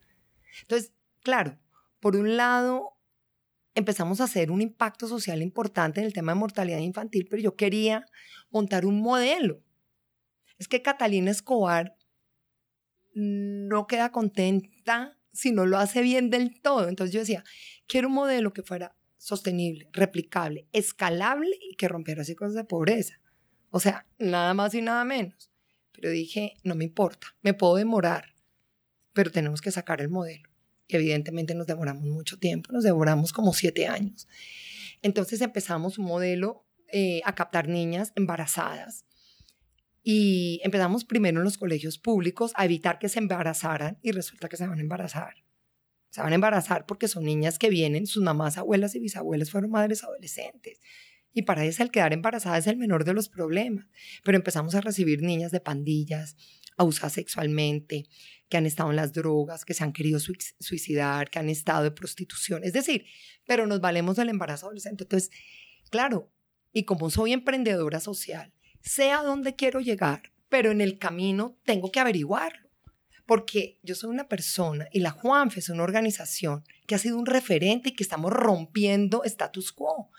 [0.62, 1.58] Entonces, claro,
[2.00, 3.00] por un lado,
[3.74, 7.56] empezamos a hacer un impacto social importante en el tema de mortalidad infantil, pero yo
[7.56, 8.06] quería
[8.52, 9.64] montar un modelo.
[10.60, 11.98] Es que Catalina Escobar
[13.16, 16.90] no queda contenta si no lo hace bien del todo.
[16.90, 17.44] Entonces yo decía,
[17.88, 23.19] quiero un modelo que fuera sostenible, replicable, escalable y que rompiera ciclos de pobreza.
[23.72, 25.50] O sea, nada más y nada menos.
[25.92, 28.34] Pero dije, no me importa, me puedo demorar,
[29.14, 30.50] pero tenemos que sacar el modelo.
[30.88, 34.28] Y evidentemente nos demoramos mucho tiempo, nos demoramos como siete años.
[35.02, 39.06] Entonces empezamos un modelo eh, a captar niñas embarazadas.
[40.02, 44.58] Y empezamos primero en los colegios públicos a evitar que se embarazaran y resulta que
[44.58, 45.36] se van a embarazar.
[46.10, 49.70] Se van a embarazar porque son niñas que vienen, sus mamás, abuelas y bisabuelas fueron
[49.70, 50.80] madres adolescentes.
[51.34, 53.86] Y para eso el quedar embarazada es el menor de los problemas.
[54.24, 56.36] Pero empezamos a recibir niñas de pandillas,
[56.78, 58.06] abusadas sexualmente,
[58.50, 61.92] que han estado en las drogas, que se han querido suicidar, que han estado de
[61.92, 62.64] prostitución.
[62.64, 63.06] Es decir,
[63.46, 65.04] pero nos valemos del embarazo adolescente.
[65.04, 65.30] Entonces,
[65.92, 66.32] claro,
[66.74, 71.92] y como soy emprendedora social, sé a dónde quiero llegar, pero en el camino tengo
[71.92, 72.70] que averiguarlo.
[73.26, 77.28] Porque yo soy una persona y la Juanfe es una organización que ha sido un
[77.28, 80.10] referente y que estamos rompiendo status quo.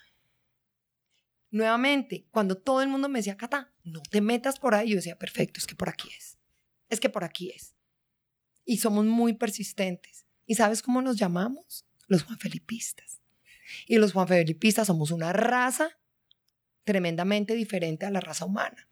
[1.51, 5.19] Nuevamente, cuando todo el mundo me decía, Cata, no te metas por ahí, yo decía,
[5.19, 6.39] perfecto, es que por aquí es.
[6.89, 7.75] Es que por aquí es.
[8.65, 10.27] Y somos muy persistentes.
[10.47, 11.87] ¿Y sabes cómo nos llamamos?
[12.07, 13.21] Los Juanfelipistas.
[13.87, 15.99] Y los Juanfelipistas somos una raza
[16.85, 18.89] tremendamente diferente a la raza humana.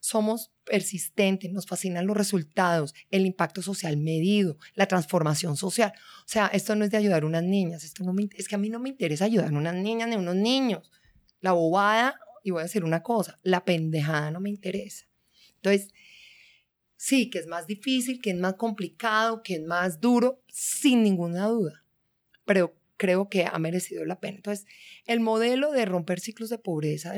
[0.00, 5.92] somos persistentes, nos fascinan los resultados, el impacto social medido, la transformación social.
[6.20, 8.54] O sea, esto no es de ayudar a unas niñas, esto no me, es que
[8.54, 10.90] a mí no me interesa ayudar a unas niñas ni a unos niños.
[11.40, 15.06] La bobada, y voy a decir una cosa, la pendejada no me interesa.
[15.56, 15.92] Entonces,
[16.96, 21.46] sí, que es más difícil, que es más complicado, que es más duro, sin ninguna
[21.46, 21.84] duda.
[22.44, 24.36] Pero creo que ha merecido la pena.
[24.36, 24.66] Entonces,
[25.06, 27.14] el modelo de romper ciclos de pobreza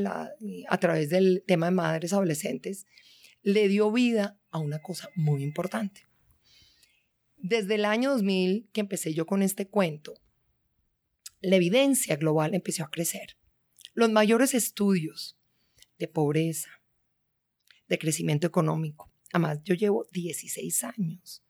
[0.68, 2.86] a través del tema de madres adolescentes
[3.42, 6.06] le dio vida a una cosa muy importante.
[7.38, 10.20] Desde el año 2000 que empecé yo con este cuento,
[11.40, 13.38] la evidencia global empezó a crecer.
[13.92, 15.38] Los mayores estudios
[15.98, 16.70] de pobreza,
[17.88, 19.12] de crecimiento económico.
[19.32, 21.42] Además, yo llevo 16 años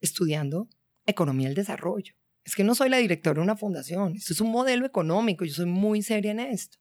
[0.00, 0.68] estudiando
[1.06, 2.14] economía del desarrollo
[2.46, 5.52] es que no soy la directora de una fundación, esto es un modelo económico, yo
[5.52, 6.78] soy muy seria en esto.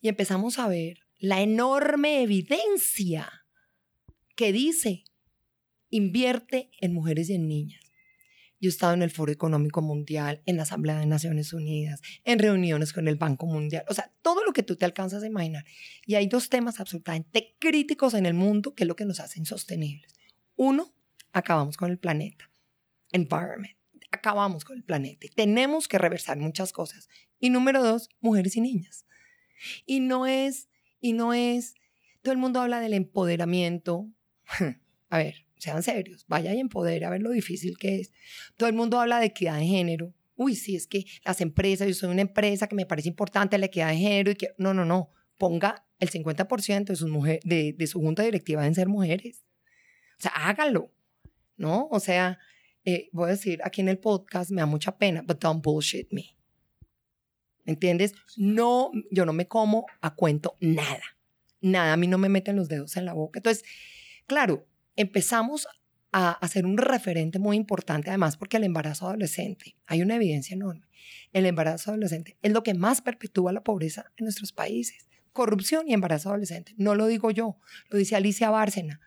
[0.00, 3.28] Y empezamos a ver la enorme evidencia
[4.36, 5.02] que dice,
[5.90, 7.82] invierte en mujeres y en niñas.
[8.60, 12.38] Yo he estado en el Foro Económico Mundial, en la Asamblea de Naciones Unidas, en
[12.38, 15.64] reuniones con el Banco Mundial, o sea, todo lo que tú te alcanzas a imaginar.
[16.06, 19.46] Y hay dos temas absolutamente críticos en el mundo que es lo que nos hacen
[19.46, 20.14] sostenibles.
[20.56, 20.92] Uno,
[21.32, 22.50] acabamos con el planeta,
[23.12, 23.80] environment
[24.10, 25.26] acabamos con el planeta.
[25.34, 27.08] Tenemos que reversar muchas cosas.
[27.38, 29.06] Y número dos, mujeres y niñas.
[29.86, 30.68] Y no es,
[31.00, 31.74] y no es,
[32.22, 34.08] todo el mundo habla del empoderamiento.
[35.10, 38.12] A ver, sean serios, vaya y empodere a ver lo difícil que es.
[38.56, 40.12] Todo el mundo habla de equidad de género.
[40.36, 43.66] Uy, sí, es que las empresas, yo soy una empresa que me parece importante la
[43.66, 47.74] equidad de género y que, no, no, no, ponga el 50% de, sus mujeres, de,
[47.76, 49.44] de su junta directiva en ser mujeres.
[50.18, 50.92] O sea, hágalo,
[51.56, 51.88] ¿no?
[51.90, 52.38] O sea,
[52.84, 56.10] eh, voy a decir aquí en el podcast, me da mucha pena, but don't bullshit
[56.12, 56.36] me.
[57.66, 58.14] ¿Entiendes?
[58.36, 61.02] No, yo no me como a cuento nada.
[61.60, 63.38] Nada, a mí no me meten los dedos en la boca.
[63.38, 63.64] Entonces,
[64.26, 64.66] claro,
[65.00, 65.66] empezamos
[66.12, 70.86] a hacer un referente muy importante, además, porque el embarazo adolescente, hay una evidencia enorme.
[71.32, 75.08] El embarazo adolescente es lo que más perpetúa la pobreza en nuestros países.
[75.32, 76.74] Corrupción y embarazo adolescente.
[76.76, 79.00] No lo digo yo, lo dice Alicia Bárcena.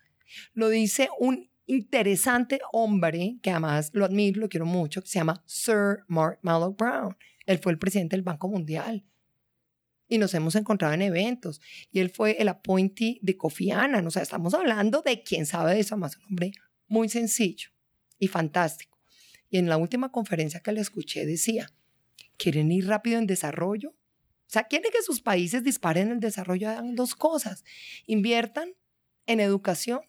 [0.53, 5.43] Lo dice un interesante hombre, que además lo admiro, lo quiero mucho, que se llama
[5.45, 7.15] Sir Mark Mallow Brown.
[7.45, 9.05] Él fue el presidente del Banco Mundial.
[10.13, 11.59] Y nos hemos encontrado en eventos.
[11.91, 14.05] Y él fue el appointee de Kofi Annan.
[14.05, 16.51] O sea, estamos hablando de quien sabe de eso, más un hombre
[16.85, 17.69] muy sencillo
[18.19, 18.99] y fantástico.
[19.49, 21.73] Y en la última conferencia que le escuché decía,
[22.37, 23.89] ¿quieren ir rápido en desarrollo?
[23.89, 27.63] O sea, quieren que sus países disparen el desarrollo, hagan dos cosas.
[28.05, 28.69] Inviertan
[29.25, 30.01] en educación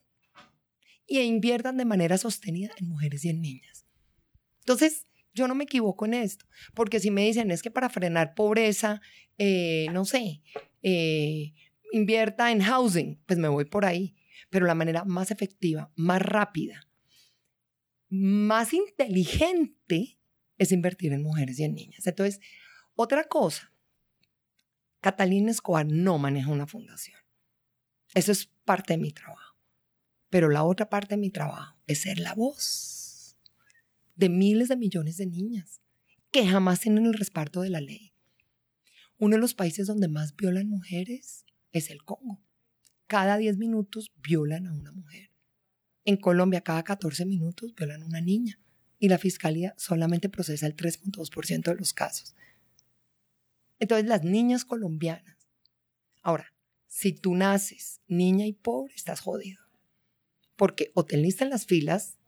[1.07, 3.87] y inviertan de manera sostenida en mujeres y en niñas.
[4.59, 8.35] Entonces, yo no me equivoco en esto, porque si me dicen es que para frenar
[8.35, 9.01] pobreza,
[9.37, 10.43] eh, no sé,
[10.83, 11.53] eh,
[11.93, 14.15] invierta en housing, pues me voy por ahí.
[14.51, 16.89] Pero la manera más efectiva, más rápida,
[18.09, 20.19] más inteligente
[20.59, 22.07] es invertir en mujeres y en niñas.
[22.07, 22.41] Entonces,
[22.95, 23.73] otra cosa,
[25.01, 27.19] Catalina Escobar no maneja una fundación.
[28.15, 29.57] Eso es parte de mi trabajo.
[30.31, 32.94] Pero la otra parte de mi trabajo es ser la voz
[34.15, 35.81] de miles de millones de niñas
[36.31, 38.13] que jamás tienen el respaldo de la ley.
[39.19, 42.43] Uno de los países donde más violan mujeres es el Congo.
[43.07, 45.31] Cada 10 minutos violan a una mujer.
[46.05, 48.61] En Colombia, cada 14 minutos violan a una niña.
[48.99, 52.35] Y la fiscalía solamente procesa el 3.2% de los casos.
[53.79, 55.37] Entonces, las niñas colombianas.
[56.23, 56.53] Ahora,
[56.87, 59.65] si tú naces niña y pobre, estás jodido
[60.57, 62.19] porque o te enlistan las filas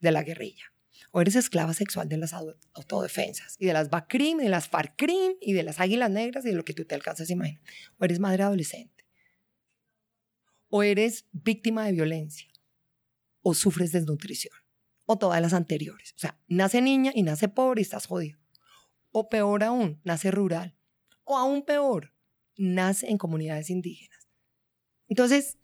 [0.00, 0.72] de la guerrilla,
[1.10, 5.36] o eres esclava sexual de las autodefensas, y de las BACRIM, y de las FARCRIM,
[5.40, 7.62] y de las Águilas Negras, y de lo que tú te alcanzas a imaginar.
[7.98, 9.04] O eres madre adolescente,
[10.68, 12.48] o eres víctima de violencia,
[13.42, 14.54] o sufres desnutrición,
[15.06, 16.12] o todas las anteriores.
[16.16, 18.38] O sea, nace niña y nace pobre y estás jodido.
[19.10, 20.76] O peor aún, nace rural.
[21.24, 22.14] O aún peor,
[22.56, 24.28] nace en comunidades indígenas.
[25.08, 25.58] Entonces,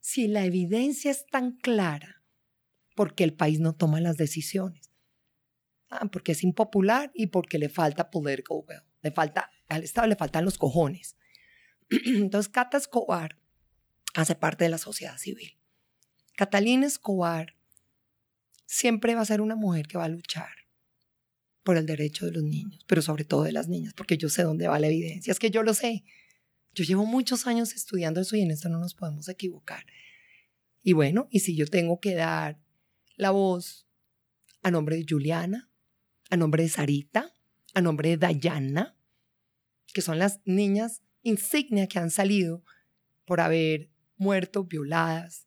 [0.00, 2.19] si la evidencia es tan clara,
[2.94, 4.90] porque el país no toma las decisiones?
[5.88, 8.82] Ah, porque es impopular y porque le falta political will.
[9.02, 11.16] Le falta, al Estado le faltan los cojones.
[11.90, 13.36] Entonces, Cata Escobar
[14.14, 15.58] hace parte de la sociedad civil.
[16.36, 17.56] Catalina Escobar
[18.66, 20.50] siempre va a ser una mujer que va a luchar
[21.64, 24.42] por el derecho de los niños, pero sobre todo de las niñas, porque yo sé
[24.42, 25.30] dónde va la evidencia.
[25.30, 26.04] Es que yo lo sé.
[26.72, 29.84] Yo llevo muchos años estudiando eso y en esto no nos podemos equivocar.
[30.82, 32.58] Y bueno, y si yo tengo que dar
[33.20, 33.86] la voz
[34.62, 35.70] a nombre de Juliana,
[36.30, 37.34] a nombre de Sarita,
[37.74, 38.96] a nombre de Dayana,
[39.92, 42.64] que son las niñas insignia que han salido
[43.26, 45.46] por haber muerto, violadas,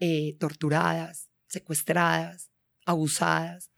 [0.00, 2.50] eh, torturadas, secuestradas,
[2.84, 3.70] abusadas.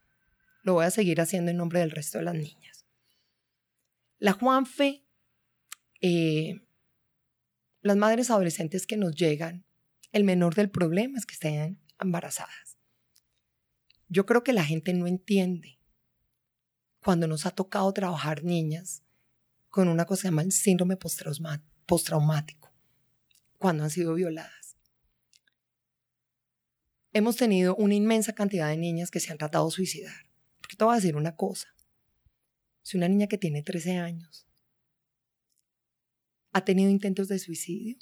[0.62, 2.86] Lo voy a seguir haciendo en nombre del resto de las niñas.
[4.18, 5.04] La Juanfe,
[6.00, 6.62] eh,
[7.82, 9.66] las madres adolescentes que nos llegan,
[10.10, 12.77] el menor del problema es que estén embarazadas.
[14.08, 15.78] Yo creo que la gente no entiende
[17.00, 19.02] cuando nos ha tocado trabajar niñas
[19.68, 22.72] con una cosa que se llama el síndrome postraumático,
[23.58, 24.76] cuando han sido violadas.
[27.12, 30.26] Hemos tenido una inmensa cantidad de niñas que se han tratado de suicidar.
[30.60, 31.74] Porque te voy a decir una cosa.
[32.82, 34.46] Si una niña que tiene 13 años
[36.52, 37.98] ha tenido intentos de suicidio,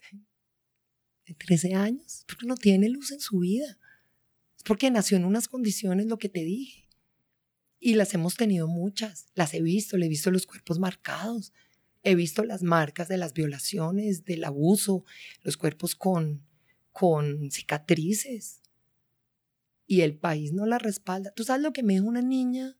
[1.26, 3.78] de 13 años, porque no tiene luz en su vida.
[4.64, 6.88] Porque nació en unas condiciones, lo que te dije.
[7.78, 9.26] Y las hemos tenido muchas.
[9.34, 11.52] Las he visto, le he visto los cuerpos marcados.
[12.02, 15.04] He visto las marcas de las violaciones, del abuso,
[15.42, 16.46] los cuerpos con,
[16.92, 18.62] con cicatrices.
[19.86, 21.32] Y el país no la respalda.
[21.32, 22.78] ¿Tú sabes lo que me dijo una niña?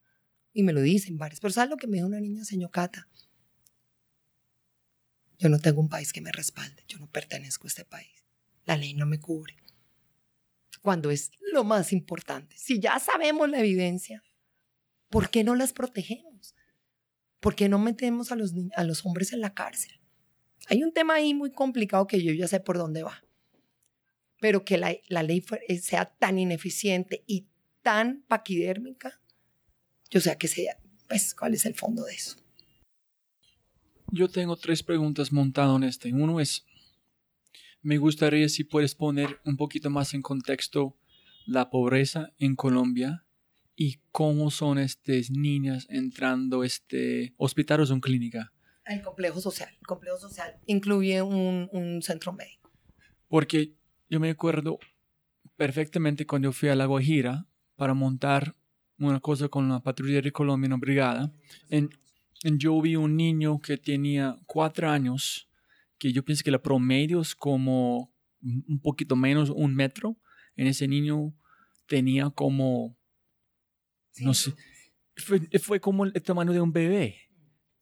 [0.55, 3.09] Y me lo dicen varias, pero ¿sabes lo que me dijo una niña, señor Cata?
[5.39, 8.25] Yo no tengo un país que me respalde, yo no pertenezco a este país.
[8.65, 9.64] La ley no me cubre.
[10.85, 12.59] Cuando es lo más importante.
[12.59, 14.23] Si ya sabemos la evidencia,
[15.09, 16.55] ¿por qué no las protegemos?
[17.41, 19.99] ¿Por qué no metemos a los, hombres en la cárcel?
[20.67, 23.25] Hay un tema ahí muy complicado que yo ya sé por dónde va.
[24.43, 27.47] Pero que la, la ley eh, sea tan ineficiente y
[27.81, 29.23] tan paquidérmica,
[30.11, 30.77] yo sé que sea,
[31.09, 32.37] pues, ¿cuál es el fondo de eso?
[34.13, 36.13] Yo tengo tres preguntas montadas en este.
[36.13, 36.67] Uno es,
[37.85, 40.97] me gustaría si puedes poner un poquito más en contexto
[41.47, 43.27] la pobreza en Colombia
[43.77, 48.53] y cómo son estas niñas entrando a este hospital o son clínica.
[48.87, 49.69] El complejo social.
[49.79, 52.73] El complejo social incluye un, un centro médico.
[53.29, 53.75] Porque
[54.09, 54.79] yo me acuerdo
[55.57, 58.55] perfectamente cuando yo fui a La Guajira para montar
[58.99, 61.33] una cosa con la patrulla de Colombia, una brigada.
[61.69, 61.91] En,
[62.45, 65.51] en yo vi un niño que tenía cuatro años
[65.99, 70.19] que yo pienso que la promedio es como un poquito menos un metro.
[70.57, 71.35] En ese niño
[71.87, 72.97] tenía como,
[74.19, 74.55] no sé,
[75.17, 77.17] fue, como el tamaño de un bebé,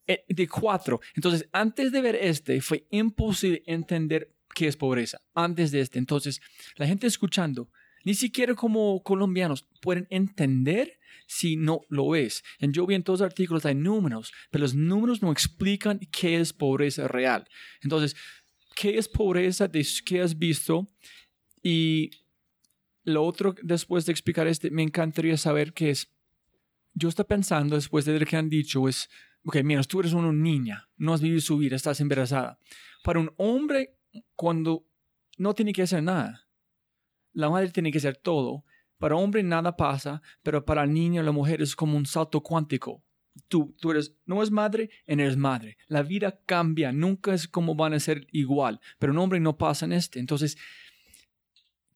[0.07, 0.99] eh, de cuatro.
[1.15, 5.19] Entonces, antes de ver este, fue imposible entender qué es pobreza.
[5.33, 6.41] Antes de este, entonces,
[6.75, 7.69] la gente escuchando,
[8.05, 12.43] ni siquiera como colombianos pueden entender si no lo es.
[12.59, 16.39] En yo vi en todos los artículos hay números, pero los números no explican qué
[16.39, 17.47] es pobreza real.
[17.81, 18.15] Entonces,
[18.75, 19.67] ¿qué es pobreza?
[19.67, 20.89] De ¿Qué has visto?
[21.61, 22.11] Y
[23.03, 26.09] lo otro, después de explicar este, me encantaría saber qué es.
[26.93, 29.09] Yo estoy pensando, después de lo que han dicho, es,
[29.45, 32.59] ok, mira, tú eres una niña, no has vivido su vida, estás embarazada.
[33.03, 33.97] Para un hombre,
[34.35, 34.85] cuando
[35.37, 36.47] no tiene que hacer nada,
[37.33, 38.63] la madre tiene que hacer todo,
[39.03, 43.03] para hombre nada pasa, pero para niño la mujer es como un salto cuántico.
[43.49, 45.75] Tú, tú eres, no es madre, eres madre.
[45.87, 49.83] La vida cambia, nunca es como van a ser igual, pero un hombre no pasa
[49.83, 50.21] en este.
[50.21, 50.57] Entonces,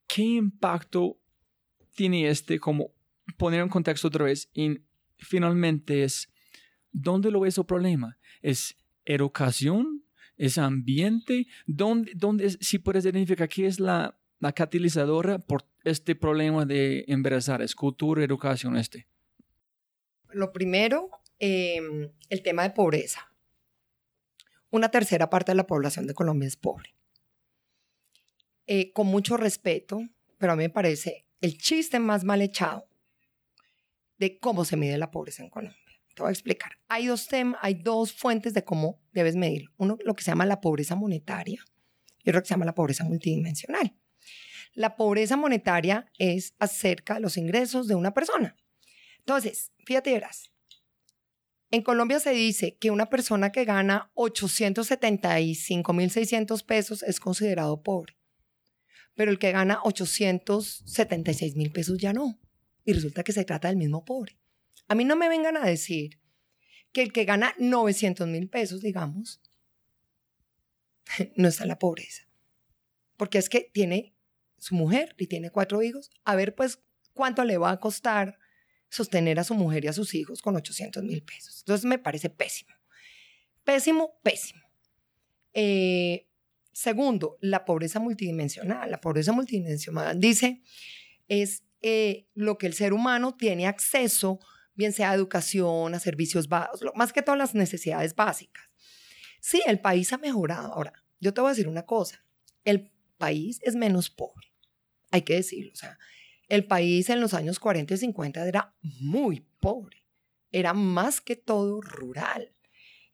[0.06, 1.18] ¿qué impacto
[1.96, 2.92] tiene este como
[3.38, 4.50] poner en contexto otra vez?
[4.54, 4.82] Y
[5.18, 6.30] finalmente es,
[6.92, 8.18] ¿dónde lo ves el problema?
[8.42, 10.04] ¿Es educación?
[10.36, 11.48] ¿Es ambiente?
[11.68, 17.62] ¿Dónde, dónde si puedes identificar qué es la, la catalizadora por este problema de embarazar?
[17.62, 19.08] ¿Es cultura, educación este?
[20.30, 21.10] Lo primero,
[21.40, 23.32] em, el tema de pobreza.
[24.70, 26.94] Una tercera parte de la población de Colombia es pobre.
[28.66, 30.02] Eh, con mucho respeto,
[30.38, 32.90] pero a mí me parece el chiste más mal echado
[34.18, 35.80] de cómo se mide la pobreza en Colombia.
[36.14, 36.72] Te voy a explicar.
[36.88, 39.70] Hay dos, temas, hay dos fuentes de cómo debes medir.
[39.78, 41.64] Uno, lo que se llama la pobreza monetaria
[42.24, 43.96] y otro que se llama la pobreza multidimensional.
[44.78, 48.56] La pobreza monetaria es acerca de los ingresos de una persona.
[49.18, 50.52] Entonces, fíjate, verás.
[51.72, 58.20] En Colombia se dice que una persona que gana 875.600 pesos es considerado pobre,
[59.16, 62.40] pero el que gana 876.000 pesos ya no.
[62.86, 64.38] Y resulta que se trata del mismo pobre.
[64.88, 66.20] A mí no me vengan a decir
[66.92, 69.42] que el que gana 900.000 pesos, digamos,
[71.36, 72.28] no está en la pobreza.
[73.16, 74.14] Porque es que tiene
[74.58, 76.80] su mujer y tiene cuatro hijos, a ver pues
[77.14, 78.38] cuánto le va a costar
[78.90, 81.60] sostener a su mujer y a sus hijos con 800 mil pesos.
[81.60, 82.74] Entonces me parece pésimo.
[83.64, 84.62] Pésimo, pésimo.
[85.54, 86.28] Eh,
[86.72, 88.90] segundo, la pobreza multidimensional.
[88.90, 90.62] La pobreza multidimensional dice
[91.28, 94.40] es eh, lo que el ser humano tiene acceso,
[94.76, 98.64] bien sea a educación, a servicios básicos, más que todas las necesidades básicas.
[99.42, 100.74] Sí, el país ha mejorado.
[100.74, 102.24] Ahora, yo te voy a decir una cosa,
[102.64, 104.47] el país es menos pobre,
[105.12, 105.98] hay que decirlo, o sea,
[106.48, 110.04] el país en los años 40 y 50 era muy pobre,
[110.52, 112.54] era más que todo rural.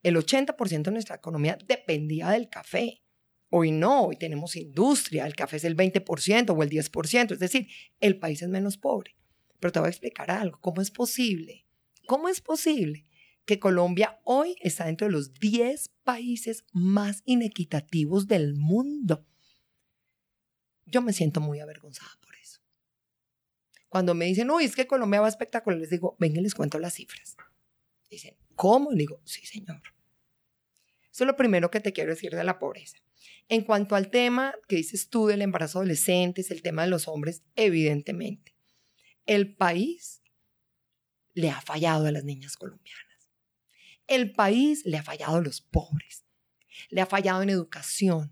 [0.04, 3.02] El 80% de nuestra economía dependía del café.
[3.50, 7.68] Hoy no, hoy tenemos industria, el café es el 20% o el 10%, es decir,
[8.00, 9.16] el país es menos pobre.
[9.60, 11.66] Pero te voy a explicar algo, ¿cómo es posible?
[12.06, 13.08] ¿Cómo es posible
[13.46, 19.26] que Colombia hoy está dentro de los 10 países más inequitativos del mundo?
[20.94, 22.62] Yo me siento muy avergonzada por eso.
[23.90, 26.94] Cuando me dicen, uy, es que Colombia va espectacular, les digo, venga, les cuento las
[26.94, 27.36] cifras.
[28.12, 28.92] Dicen, ¿cómo?
[28.92, 29.82] Le digo, sí, señor.
[31.12, 33.00] Eso es lo primero que te quiero decir de la pobreza.
[33.50, 37.08] En cuanto al tema que dices tú del embarazo adolescente, es el tema de los
[37.08, 38.54] hombres, evidentemente,
[39.26, 40.22] el país
[41.34, 43.32] le ha fallado a las niñas colombianas.
[44.06, 46.24] El país le ha fallado a los pobres.
[46.90, 48.32] Le ha fallado en educación.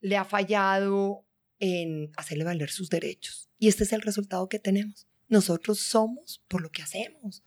[0.00, 1.26] Le ha fallado
[1.60, 3.48] en hacerle valer sus derechos.
[3.58, 5.06] Y este es el resultado que tenemos.
[5.28, 7.44] Nosotros somos por lo que hacemos.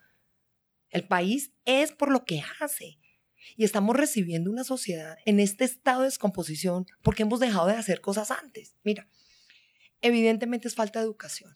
[0.89, 2.99] El país es por lo que hace.
[3.57, 7.99] Y estamos recibiendo una sociedad en este estado de descomposición porque hemos dejado de hacer
[7.99, 8.75] cosas antes.
[8.83, 9.09] Mira,
[10.01, 11.53] evidentemente es falta de educación.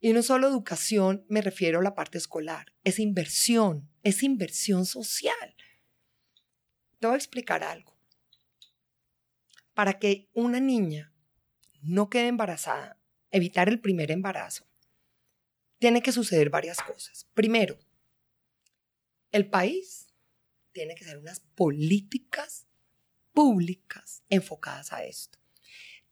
[0.00, 5.54] Y no solo educación, me refiero a la parte escolar, es inversión, es inversión social.
[6.98, 7.99] Te voy a explicar algo.
[9.74, 11.12] Para que una niña
[11.82, 12.98] no quede embarazada,
[13.30, 14.66] evitar el primer embarazo,
[15.78, 17.26] tiene que suceder varias cosas.
[17.34, 17.78] Primero,
[19.32, 20.08] el país
[20.72, 22.66] tiene que ser unas políticas
[23.32, 25.38] públicas enfocadas a esto.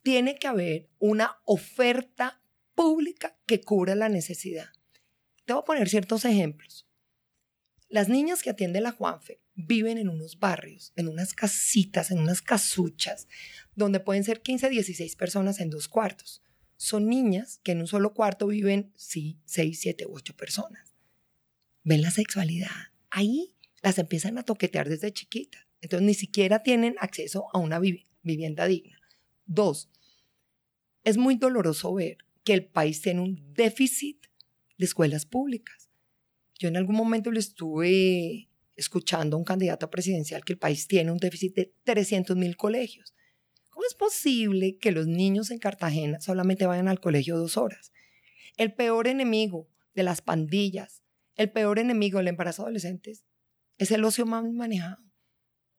[0.03, 2.41] Tiene que haber una oferta
[2.75, 4.71] pública que cubra la necesidad.
[5.45, 6.89] Te voy a poner ciertos ejemplos.
[7.89, 12.41] Las niñas que atiende la Juanfe viven en unos barrios, en unas casitas, en unas
[12.43, 13.27] casuchas,
[13.75, 16.43] donde pueden ser 15, 16 personas en dos cuartos.
[16.77, 20.95] Son niñas que en un solo cuarto viven, sí, 6, 7, 8 personas.
[21.83, 22.71] Ven la sexualidad.
[23.11, 25.67] Ahí las empiezan a toquetear desde chiquitas.
[25.81, 29.01] Entonces ni siquiera tienen acceso a una vivienda digna.
[29.45, 29.91] Dos,
[31.03, 34.27] es muy doloroso ver que el país tiene un déficit
[34.77, 35.89] de escuelas públicas.
[36.61, 38.47] Yo en algún momento le estuve
[38.79, 43.14] escuchando a un candidato presidencial que el país tiene un déficit de 300 mil colegios.
[43.68, 47.93] ¿Cómo es posible que los niños en Cartagena solamente vayan al colegio dos horas?
[48.57, 51.03] El peor enemigo de las pandillas,
[51.37, 53.24] el peor enemigo del embarazo de adolescentes
[53.76, 55.03] es el ocio más manejado.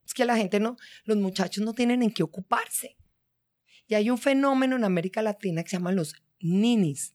[0.04, 2.96] Es que la gente no, los muchachos no tienen en qué ocuparse.
[3.86, 7.14] Y hay un fenómeno en América Latina que se llama los ninis,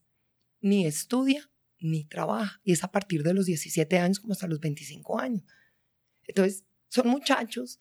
[0.60, 2.60] ni estudia ni trabaja.
[2.64, 5.42] Y es a partir de los 17 años como hasta los 25 años.
[6.26, 7.80] Entonces, son muchachos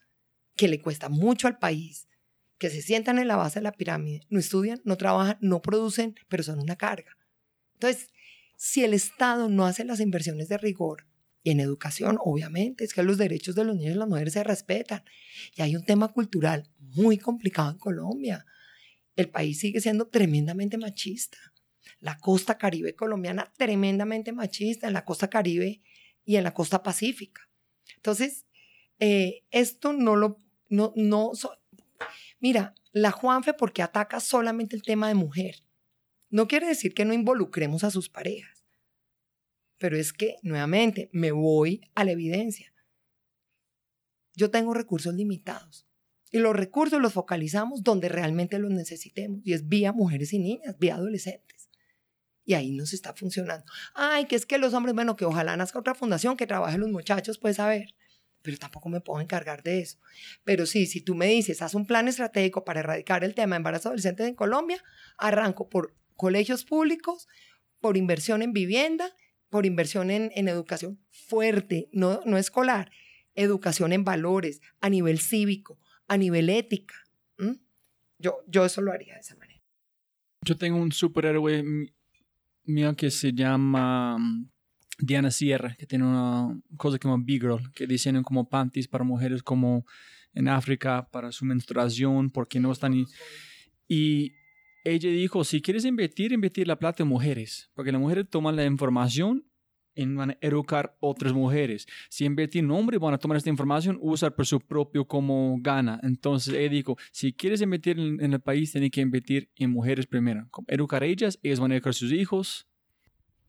[0.55, 2.07] que le cuesta mucho al país,
[2.57, 6.15] que se sientan en la base de la pirámide, no estudian, no trabajan, no producen,
[6.29, 7.17] pero son una carga.
[7.73, 8.09] Entonces,
[8.57, 11.07] si el Estado no hace las inversiones de rigor,
[11.43, 14.43] y en educación, obviamente, es que los derechos de los niños y las mujeres se
[14.43, 15.03] respetan.
[15.55, 18.45] Y hay un tema cultural muy complicado en Colombia
[19.15, 21.37] el país sigue siendo tremendamente machista.
[21.99, 25.81] La costa caribe colombiana tremendamente machista, en la costa caribe
[26.23, 27.41] y en la costa pacífica.
[27.95, 28.45] Entonces,
[28.99, 30.37] eh, esto no lo,
[30.69, 31.31] no, no,
[32.39, 35.63] mira, la Juanfe porque ataca solamente el tema de mujer.
[36.29, 38.65] No quiere decir que no involucremos a sus parejas,
[39.77, 42.73] pero es que, nuevamente, me voy a la evidencia.
[44.35, 45.85] Yo tengo recursos limitados.
[46.31, 50.77] Y los recursos los focalizamos donde realmente los necesitemos, y es vía mujeres y niñas,
[50.77, 51.54] vía adolescentes.
[52.45, 53.65] Y ahí nos está funcionando.
[53.95, 56.89] Ay, que es que los hombres, bueno, que ojalá nazca otra fundación que trabaje los
[56.89, 57.95] muchachos, pues a ver.
[58.43, 59.97] Pero tampoco me puedo encargar de eso.
[60.43, 63.57] Pero sí, si tú me dices, haz un plan estratégico para erradicar el tema de
[63.57, 64.83] embarazo adolescente en Colombia,
[65.17, 67.27] arranco por colegios públicos,
[67.79, 69.15] por inversión en vivienda,
[69.49, 72.91] por inversión en, educación fuerte, no, no escolar,
[73.33, 76.95] educación en valores, a nivel cívico, a nivel ética.
[78.17, 79.61] Yo, yo eso lo haría de esa manera.
[80.41, 81.63] Yo tengo un superhéroe
[82.65, 84.49] mío que se llama mm,
[84.99, 89.03] Diana Sierra, que tiene una cosa que llama Big Girl, que diseñan como panties para
[89.03, 89.85] mujeres como
[90.33, 92.93] en África para su menstruación, porque no están...
[92.93, 93.05] Y,
[93.87, 94.33] y
[94.83, 98.65] ella dijo, si quieres invertir, invertir la plata en mujeres, porque las mujeres toman la
[98.65, 99.45] información
[99.95, 101.87] en van a educar otras mujeres.
[102.09, 105.99] Si invertir en hombres, van a tomar esta información, usar por su propio como gana.
[106.03, 110.49] Entonces, él dijo, si quieres invertir en, el país, tienes que invertir en mujeres primero.
[110.67, 112.67] Educar a ellas, ellas van a educar a sus hijos.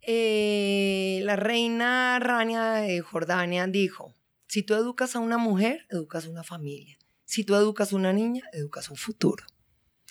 [0.03, 4.15] Eh, la reina Rania de Jordania dijo,
[4.47, 6.99] si tú educas a una mujer, educas a una familia.
[7.25, 9.45] Si tú educas a una niña, educas un futuro.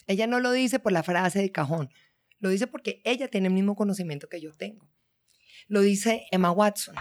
[0.08, 1.90] Ella no lo dice por la frase de cajón,
[2.40, 4.88] lo dice porque ella tiene el mismo conocimiento que yo tengo.
[5.68, 6.96] Lo dice Emma Watson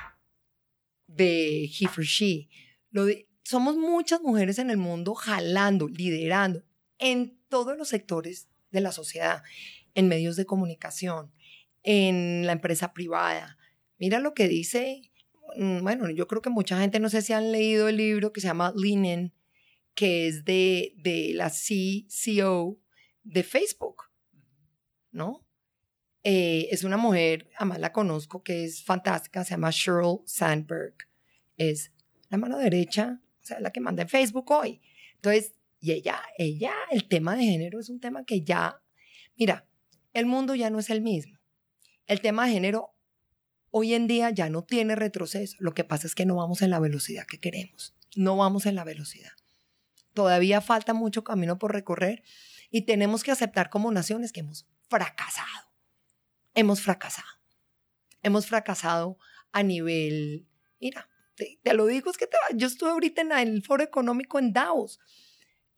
[1.07, 2.49] de He for She.
[2.91, 3.07] Lo
[3.45, 6.65] somos muchas mujeres en el mundo jalando, liderando
[6.99, 9.43] en todos los sectores de la sociedad,
[9.95, 11.31] en medios de comunicación,
[11.83, 13.59] en la empresa privada.
[13.99, 15.03] Mira lo que dice,
[15.57, 18.41] mm, bueno, yo creo que mucha gente, no sé si han leído el libro que
[18.41, 19.35] se llama Linen,
[19.95, 22.79] que es de, de la CEO
[23.23, 24.05] de Facebook,
[25.13, 25.44] ¿no?
[26.27, 30.95] Eh, es una mujer, además la conozco, que es fantástica, se llama Sheryl Sandberg.
[31.59, 31.93] Es
[32.31, 34.81] la mano derecha, o sea, la que manda en Facebook hoy.
[35.17, 38.81] Entonces, y ella, ella, el tema de género es un tema que ya,
[39.37, 39.67] mira,
[40.15, 41.39] el mundo ya no es el mismo.
[42.07, 42.95] El tema de género
[43.71, 45.57] hoy en día ya no tiene retroceso.
[45.61, 47.95] Lo que pasa es que no vamos en la velocidad que queremos.
[48.17, 49.33] No vamos en la velocidad.
[50.15, 52.23] Todavía falta mucho camino por recorrer
[52.71, 55.74] y tenemos que aceptar como naciones que hemos fracasado
[56.55, 57.29] hemos fracasado.
[58.23, 59.19] Hemos fracasado
[59.53, 60.47] a nivel,
[60.81, 65.01] mira, te, lo digo, es que yo estuve ahorita en el foro económico en Davos.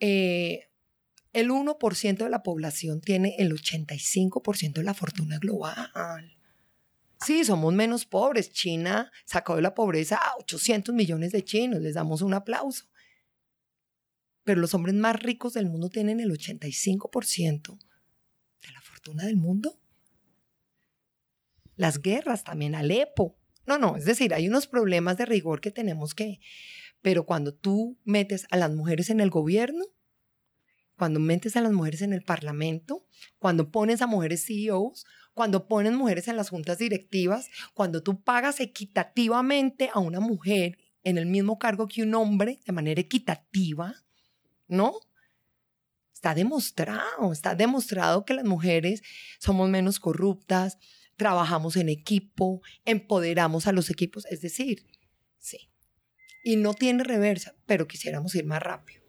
[0.01, 0.69] Eh,
[1.33, 5.91] el 1% de la población tiene el 85% de la fortuna global.
[7.25, 8.53] Sí, somos menos pobres.
[8.53, 11.81] China sacó de la pobreza a 800 millones de chinos.
[11.81, 12.87] Les damos un aplauso.
[14.45, 17.79] Pero los hombres más ricos del mundo tienen el 85%
[18.63, 19.79] de la fortuna del mundo
[21.77, 23.39] las guerras también, Alepo.
[23.67, 26.41] No, no, es decir, hay unos problemas de rigor que tenemos que,
[27.03, 29.85] pero cuando tú metes a las mujeres en el gobierno,
[30.97, 33.07] cuando metes a las mujeres en el parlamento,
[33.39, 35.05] cuando pones a mujeres CEOs,
[35.35, 41.19] cuando pones mujeres en las juntas directivas, cuando tú pagas equitativamente a una mujer en
[41.19, 43.95] el mismo cargo que un hombre de manera equitativa,
[44.67, 44.95] ¿no?
[46.15, 49.03] Está demostrado, está demostrado que las mujeres
[49.39, 50.79] somos menos corruptas,
[51.17, 54.87] trabajamos en equipo, empoderamos a los equipos, es decir,
[55.39, 55.71] sí.
[56.45, 59.03] Y no tiene reversa, pero quisiéramos ir más rápido.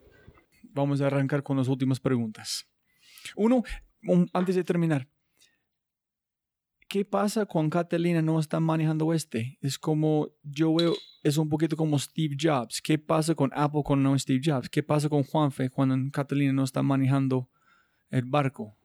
[0.64, 2.66] Vamos a arrancar con las últimas preguntas.
[3.36, 3.62] Uno,
[4.32, 5.08] antes de terminar,
[6.88, 9.58] ¿qué pasa cuando Catalina no está manejando este?
[9.60, 12.80] Es como, yo veo, es un poquito como Steve Jobs.
[12.82, 14.68] ¿Qué pasa con Apple cuando no es Steve Jobs?
[14.68, 17.50] ¿Qué pasa con Juanfe cuando Catalina no está manejando
[18.10, 18.76] el barco?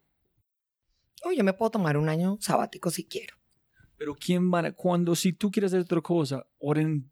[1.32, 3.36] Yo me puedo tomar un año sabático si quiero.
[3.98, 7.10] Pero ¿quién van a, cuando, si tú quieres hacer otra cosa, ahora en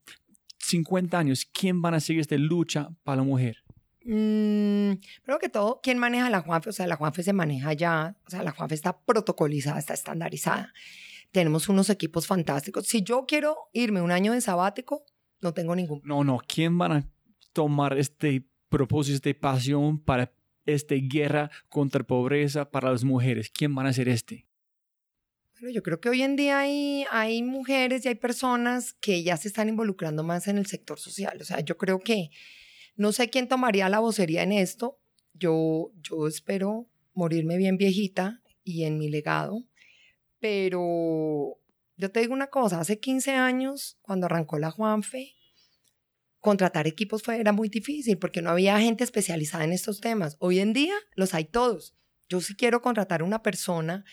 [0.59, 3.57] 50 años, ¿quién van a seguir esta lucha para la mujer?
[4.03, 6.69] Mm, primero que todo, ¿quién maneja la Juanfe?
[6.69, 10.73] O sea, la Juanfe se maneja ya, o sea, la Juanfe está protocolizada, está estandarizada.
[11.31, 12.87] Tenemos unos equipos fantásticos.
[12.87, 15.05] Si yo quiero irme un año de sabático,
[15.39, 16.01] no tengo ningún.
[16.03, 17.09] No, no, ¿quién van a
[17.53, 20.33] tomar este propósito, esta pasión para
[20.65, 23.49] esta guerra contra pobreza para las mujeres?
[23.49, 24.45] ¿Quién van a hacer este?
[25.53, 29.37] Bueno, yo creo que hoy en día hay, hay mujeres y hay personas que ya
[29.37, 31.37] se están involucrando más en el sector social.
[31.39, 32.31] O sea, yo creo que
[32.95, 34.99] no sé quién tomaría la vocería en esto.
[35.33, 39.63] Yo, yo espero morirme bien viejita y en mi legado.
[40.39, 41.59] Pero
[41.97, 45.35] yo te digo una cosa, hace 15 años, cuando arrancó la Juanfe,
[46.41, 50.35] contratar equipos fue, era muy difícil porque no había gente especializada en estos temas.
[50.39, 51.95] Hoy en día los hay todos.
[52.27, 54.03] Yo si quiero contratar una persona,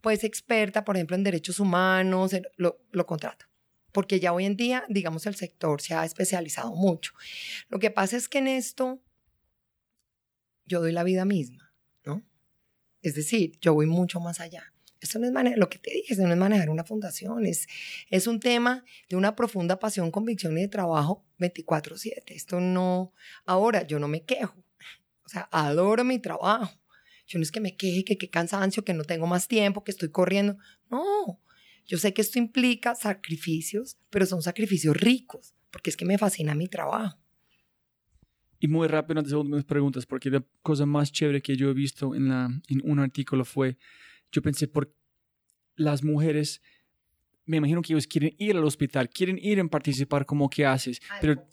[0.00, 3.46] pues experta, por ejemplo, en derechos humanos, lo, lo contrato.
[3.92, 7.12] Porque ya hoy en día, digamos, el sector se ha especializado mucho.
[7.68, 9.00] Lo que pasa es que en esto
[10.66, 11.72] yo doy la vida misma,
[12.04, 12.26] ¿no?
[13.00, 14.74] Es decir, yo voy mucho más allá.
[15.00, 17.66] Esto no es lo que te dije, no es manejar una fundación, es,
[18.10, 22.22] es un tema de una profunda pasión, convicción y de trabajo 24/7.
[22.28, 23.12] Esto no,
[23.44, 24.56] ahora yo no me quejo,
[25.24, 26.72] o sea, adoro mi trabajo.
[27.26, 29.90] Yo no es que me queje, que qué cansancio, que no tengo más tiempo, que
[29.90, 30.56] estoy corriendo.
[30.88, 31.40] No,
[31.86, 36.54] yo sé que esto implica sacrificios, pero son sacrificios ricos, porque es que me fascina
[36.54, 37.18] mi trabajo.
[38.58, 41.74] Y muy rápido, antes de últimas preguntas, porque la cosa más chévere que yo he
[41.74, 43.76] visto en, la, en un artículo fue
[44.32, 44.92] yo pensé, por
[45.76, 46.62] las mujeres,
[47.44, 51.00] me imagino que ellos quieren ir al hospital, quieren ir en participar como que haces,
[51.20, 51.46] pero,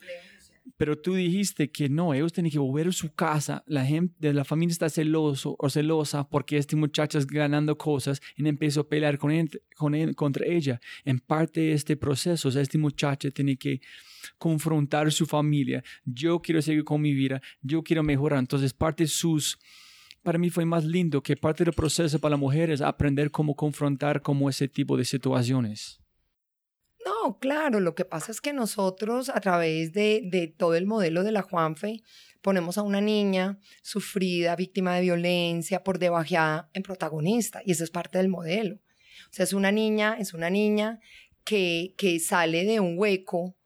[0.78, 4.34] pero tú dijiste que no, ellos tienen que volver a su casa, la gente de
[4.34, 8.90] la familia está celoso o celosa porque este muchacho es ganando cosas y empezó a
[8.90, 10.80] pelear con él, con él, contra ella.
[11.06, 13.82] En parte de este proceso, o sea, este muchacho tiene que
[14.38, 19.10] confrontar su familia, yo quiero seguir con mi vida, yo quiero mejorar, entonces parte de
[19.10, 19.60] sus
[20.24, 23.56] para mí fue más lindo que parte del proceso para la mujer es aprender cómo
[23.56, 26.00] confrontar como ese tipo de situaciones.
[27.06, 31.24] No, claro, lo que pasa es que nosotros a través de, de todo el modelo
[31.24, 32.02] de la Juanfe
[32.42, 37.92] ponemos a una niña sufrida, víctima de violencia, por debajeada en protagonista y eso es
[37.92, 38.76] parte del modelo.
[38.76, 41.00] O sea, es una niña, es una niña
[41.44, 43.58] que, que sale de un hueco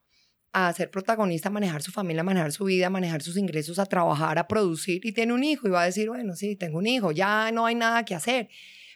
[0.57, 3.77] a ser protagonista, a manejar su familia, a manejar su vida, a manejar sus ingresos,
[3.77, 6.79] a trabajar, a producir y tiene un hijo y va a decir, bueno, sí, tengo
[6.79, 8.49] un hijo, ya no hay nada que hacer.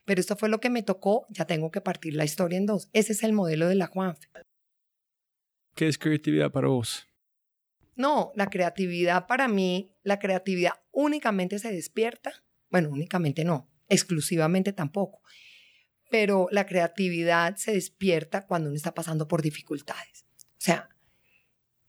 [0.06, 2.90] Pero esto fue lo que me tocó, ya tengo que partir la historia en dos.
[2.94, 4.28] Ese es el modelo de la Juanfe.
[5.76, 7.08] ¿Qué es creatividad para vos?
[7.96, 15.22] No, la creatividad para mí, la creatividad únicamente se despierta, bueno, únicamente no, exclusivamente tampoco,
[16.10, 20.26] pero la creatividad se despierta cuando uno está pasando por dificultades.
[20.40, 20.91] O sea,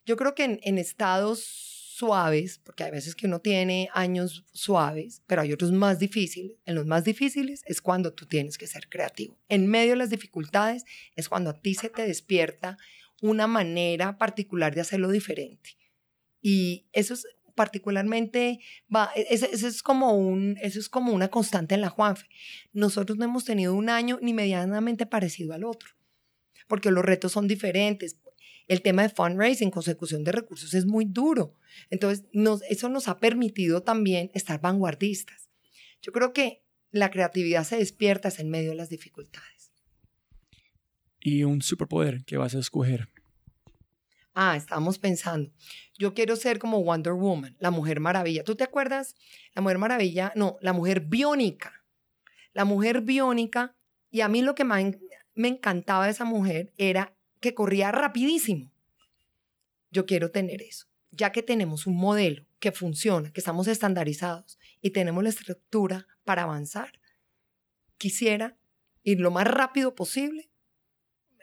[0.05, 5.43] yo creo que en, estados suaves, porque hay veces que uno tiene años suaves, pero
[5.43, 6.57] hay otros más difíciles.
[6.65, 9.39] En los más difíciles es cuando tú tienes que ser creativo.
[9.49, 10.85] En medio de las dificultades
[11.15, 12.77] es cuando a ti se te despierta
[13.21, 15.77] una manera particular de hacerlo diferente.
[16.41, 18.61] Y eso es particularmente,
[18.95, 22.27] va, e, eso, es como un, eso es como una constante en la Juanfe.
[22.73, 25.91] Nosotros no hemos tenido un año ni medianamente parecido al otro,
[26.67, 28.17] porque los retos son diferentes
[28.69, 31.57] el tema de fundraising, consecución de recursos, es muy duro.
[31.91, 32.25] Entonces,
[32.69, 35.51] eso nos ha permitido también estar vanguardistas.
[36.01, 39.73] Yo creo que la creatividad se despierta en medio de las dificultades.
[41.21, 43.09] ¿Y un superpoder que vas a escoger?
[44.35, 45.53] Ah, estábamos pensando.
[45.99, 48.45] Yo quiero ser como Wonder Woman, la Mujer Maravilla.
[48.45, 49.15] ¿Tú te acuerdas?
[49.55, 51.85] La Mujer Maravilla, no, la Mujer Biónica.
[52.53, 53.77] La Mujer Biónica,
[54.11, 54.85] y a mí lo que más
[55.35, 58.73] me encantaba de esa mujer era que corría rapidísimo.
[59.91, 64.91] Yo quiero tener eso, ya que tenemos un modelo que funciona, que estamos estandarizados y
[64.91, 66.99] tenemos la estructura para avanzar.
[67.99, 68.57] Quisiera
[69.03, 70.49] ir lo más rápido posible,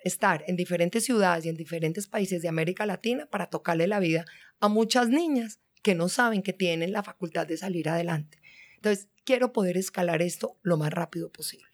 [0.04, 4.26] estar en diferentes ciudades y en diferentes países de América Latina para tocarle la vida
[4.60, 8.42] a muchas niñas que no saben que tienen la facultad de salir adelante.
[8.76, 11.69] Entonces, quiero poder escalar esto lo más rápido posible.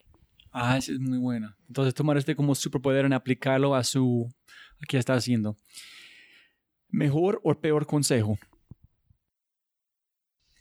[0.57, 1.57] Ah, es muy buena.
[1.67, 4.33] Entonces tomar este como superpoder en aplicarlo a su,
[4.81, 5.57] a qué está haciendo.
[6.87, 8.39] ¿Mejor o peor consejo?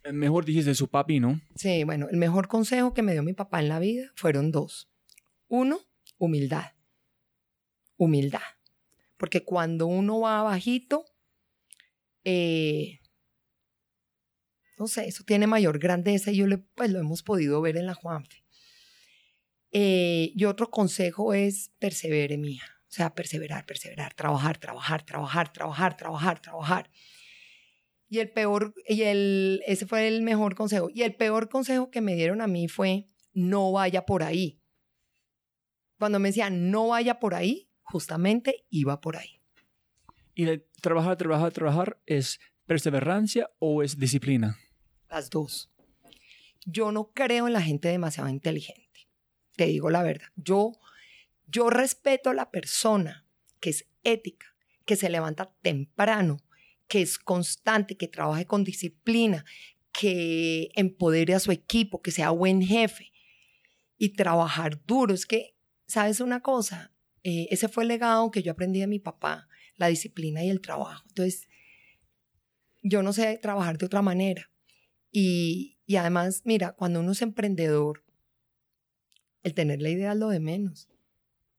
[0.02, 1.40] El mejor dijiste su papi, ¿no?
[1.54, 4.90] Sí, bueno, el mejor consejo que me dio mi papá en la vida fueron dos.
[5.46, 5.78] Uno,
[6.18, 6.72] humildad.
[7.96, 8.40] Humildad.
[9.16, 11.04] Porque cuando uno va bajito,
[12.24, 12.98] eh,
[14.76, 17.86] no sé, eso tiene mayor grandeza y yo le, pues lo hemos podido ver en
[17.86, 18.43] la Juanfe.
[19.76, 22.62] Eh, y otro consejo es persevere, mía.
[22.82, 26.90] O sea, perseverar, perseverar, trabajar, trabajar, trabajar, trabajar, trabajar, trabajar.
[28.08, 30.90] Y el peor, y el, ese fue el mejor consejo.
[30.94, 34.62] Y el peor consejo que me dieron a mí fue, no vaya por ahí.
[35.98, 39.40] Cuando me decían, no vaya por ahí, justamente iba por ahí.
[40.34, 44.56] ¿Y el trabajar, trabajar, trabajar es perseverancia o es disciplina?
[45.10, 45.68] Las dos.
[46.64, 48.93] Yo no creo en la gente demasiado inteligente
[49.56, 50.28] te digo la verdad.
[50.36, 50.72] Yo,
[51.46, 53.26] yo respeto a la persona
[53.60, 56.38] que es ética, que se levanta temprano,
[56.88, 59.44] que es constante, que trabaje con disciplina,
[59.92, 63.12] que empodere a su equipo, que sea buen jefe
[63.96, 65.14] y trabajar duro.
[65.14, 66.92] Es que, ¿sabes una cosa?
[67.22, 70.60] Eh, ese fue el legado que yo aprendí de mi papá, la disciplina y el
[70.60, 71.04] trabajo.
[71.08, 71.48] Entonces,
[72.82, 74.50] yo no sé trabajar de otra manera.
[75.10, 78.03] Y, y además, mira, cuando uno es emprendedor,
[79.44, 80.88] el tener la idea es lo de menos.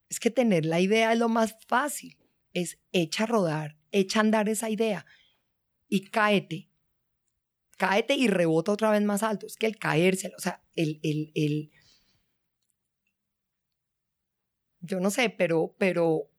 [0.10, 2.18] Es que tener la idea es lo más fácil.
[2.52, 5.06] Es echa a rodar, echa a andar esa idea
[5.88, 6.70] y cáete.
[7.78, 9.46] Cáete y rebota otra vez más alto.
[9.46, 11.72] Es que el caerse, o sea, el, el, el
[14.82, 16.30] yo no sé, pero, pero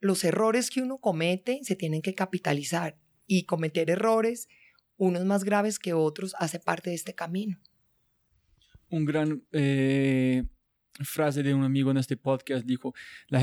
[0.00, 4.48] los errores que uno comete se tienen que capitalizar y cometer errores,
[4.96, 7.60] unos más graves que otros, hace parte de este camino
[8.90, 10.44] un gran eh,
[11.00, 12.94] frase de un amigo en este podcast dijo,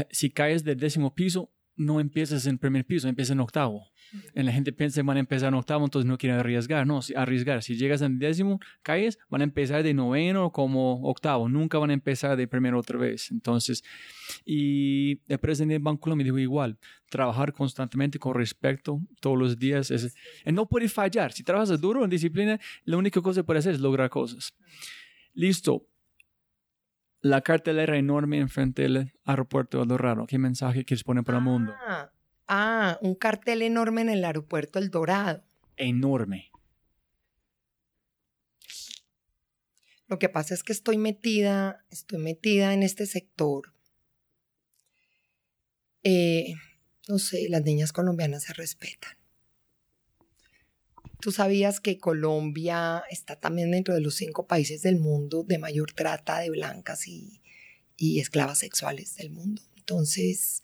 [0.09, 3.89] si caes del décimo piso, no empiezas en primer piso, empiezas en octavo.
[4.33, 6.85] la gente piensa que van a empezar en octavo, entonces no quieren arriesgar.
[6.85, 7.63] No, arriesgar.
[7.63, 11.49] Si llegas en décimo, caes, van a empezar de noveno como octavo.
[11.49, 13.31] Nunca van a empezar de primero otra vez.
[13.31, 13.83] Entonces,
[14.45, 16.77] y el presidente del Banco me dijo igual,
[17.09, 19.89] trabajar constantemente con respecto todos los días.
[19.89, 20.15] Es,
[20.45, 21.31] no puede fallar.
[21.31, 24.53] Si trabajas duro en disciplina, la única cosa que puedes hacer es lograr cosas.
[25.33, 25.87] Listo.
[27.21, 30.25] La cartelera enorme enfrente del aeropuerto El Dorado.
[30.27, 31.73] ¿Qué mensaje quieres poner para el mundo?
[31.87, 32.11] Ah,
[32.47, 35.43] ah, un cartel enorme en el aeropuerto El Dorado.
[35.77, 36.51] Enorme.
[40.07, 43.73] Lo que pasa es que estoy metida, estoy metida en este sector
[46.03, 46.53] Eh,
[47.07, 49.15] no sé, las niñas colombianas se respetan.
[51.23, 55.93] Tú sabías que Colombia está también dentro de los cinco países del mundo de mayor
[55.93, 57.39] trata de blancas y,
[58.19, 59.61] esclavas sexuales del mundo.
[59.77, 60.63] Entonces,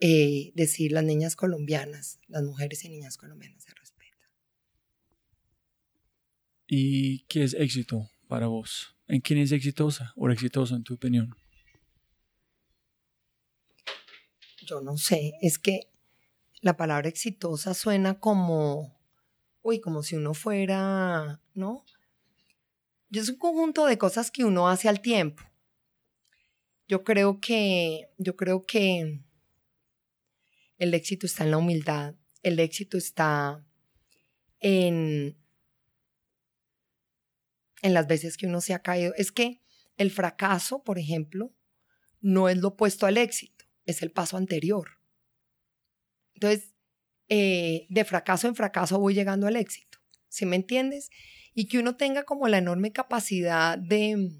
[0.00, 4.28] eh, decir las niñas colombianas, las mujeres y niñas colombianas se respetan.
[6.66, 8.94] ¿Y qué es éxito para vos?
[9.08, 11.34] ¿En quién es exitosa o exitoso en tu opinión?
[14.66, 15.88] Yo no sé, es que
[16.60, 18.94] la palabra exitosa suena como,
[19.64, 21.84] uy, como si uno fuera, ¿no?
[23.10, 25.42] Es un conjunto de cosas que uno hace al tiempo.
[26.86, 29.20] Yo creo que, yo creo que
[30.76, 33.64] el éxito está en la humildad, el éxito está
[34.60, 35.38] en,
[37.80, 39.14] en las veces que uno se ha caído.
[39.16, 39.62] Es que
[39.96, 41.54] el fracaso, por ejemplo,
[42.20, 44.98] no es lo opuesto al éxito, es el paso anterior.
[46.34, 46.73] Entonces,
[47.28, 49.98] eh, de fracaso en fracaso voy llegando al éxito,
[50.28, 51.10] ¿sí me entiendes?
[51.54, 54.30] Y que uno tenga como la enorme capacidad de,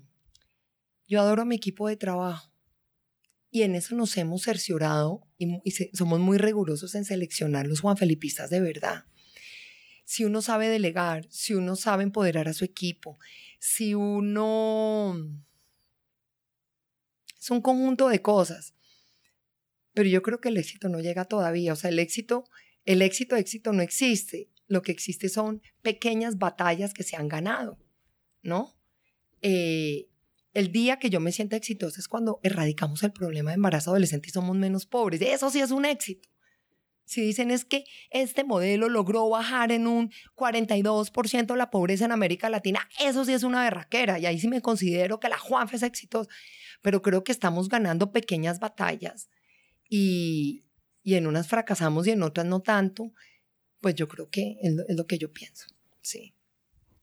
[1.06, 2.54] yo adoro mi equipo de trabajo,
[3.54, 5.60] y en eso nos hemos cerciorado y,
[5.92, 9.04] somos muy rigurosos en seleccionar los Juan Felipistas de verdad.
[10.04, 13.16] Si uno sabe delegar, si uno sabe empoderar a su equipo,
[13.60, 15.16] si uno...
[17.40, 18.74] Es un conjunto de cosas.
[19.92, 21.74] Pero yo creo que el éxito no llega todavía.
[21.74, 22.44] O sea, el éxito,
[22.84, 24.50] el éxito, éxito no existe.
[24.66, 27.78] Lo que existe son pequeñas batallas que se han ganado,
[28.42, 28.74] ¿no?
[29.42, 30.08] Eh,
[30.54, 34.28] el día que yo me sienta exitosa es cuando erradicamos el problema de embarazo adolescente
[34.28, 35.20] y somos menos pobres.
[35.20, 36.28] Eso sí es un éxito.
[37.04, 42.48] Si dicen es que este modelo logró bajar en un 42% la pobreza en América
[42.48, 44.18] Latina, eso sí es una berraquera.
[44.18, 46.30] Y ahí sí me considero que la Juanfe es exitosa.
[46.80, 49.28] Pero creo que estamos ganando pequeñas batallas
[49.90, 50.63] y,
[51.12, 53.12] en unas fracasamos y en otras no tanto.
[53.82, 55.66] Pues yo creo que es lo, es lo que yo pienso.
[56.00, 56.34] Sí.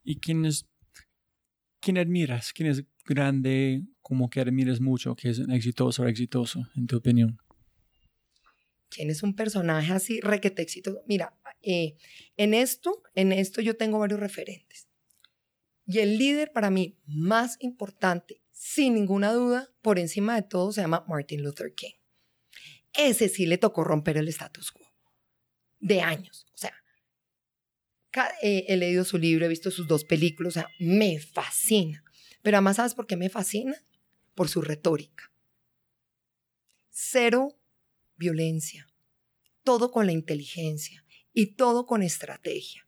[0.03, 0.65] ¿Y quién es,
[1.79, 2.51] quién admiras?
[2.53, 7.37] ¿Quién es grande, como que admires mucho, que es exitoso o exitoso, en tu opinión?
[8.89, 11.01] ¿Quién es un personaje así requete exitoso?
[11.07, 11.95] Mira, eh,
[12.35, 14.89] en esto, en esto yo tengo varios referentes.
[15.85, 20.81] Y el líder para mí más importante, sin ninguna duda, por encima de todo, se
[20.81, 22.00] llama Martin Luther King.
[22.93, 24.85] Ese sí le tocó romper el status quo
[25.79, 26.45] de años.
[26.53, 26.73] O sea,
[28.41, 32.03] eh, he leído su libro, he visto sus dos películas, o sea, me fascina.
[32.41, 33.75] Pero además, ¿sabes por qué me fascina?
[34.35, 35.31] Por su retórica.
[36.89, 37.57] Cero
[38.15, 38.87] violencia,
[39.63, 42.85] todo con la inteligencia y todo con estrategia.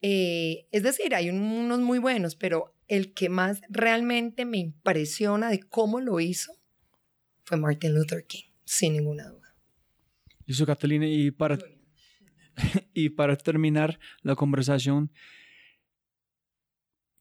[0.00, 5.60] Eh, es decir, hay unos muy buenos, pero el que más realmente me impresiona de
[5.60, 6.52] cómo lo hizo
[7.44, 9.54] fue Martin Luther King, sin ninguna duda.
[10.46, 11.58] Eso, Catalina, y para,
[12.94, 15.10] y para terminar la conversación,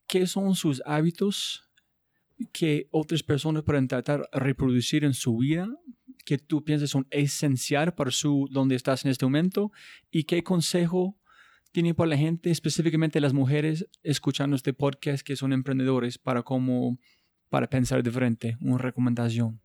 [0.08, 1.64] qué son sus hábitos
[2.52, 5.68] que otras personas pueden tratar de reproducir en su vida
[6.26, 9.72] que tú piensas son esencial para su donde estás en este momento
[10.12, 11.18] y qué consejo
[11.72, 17.00] tiene para la gente, específicamente las mujeres escuchando este podcast que son emprendedores para cómo
[17.50, 19.62] para pensar diferente, una recomendación.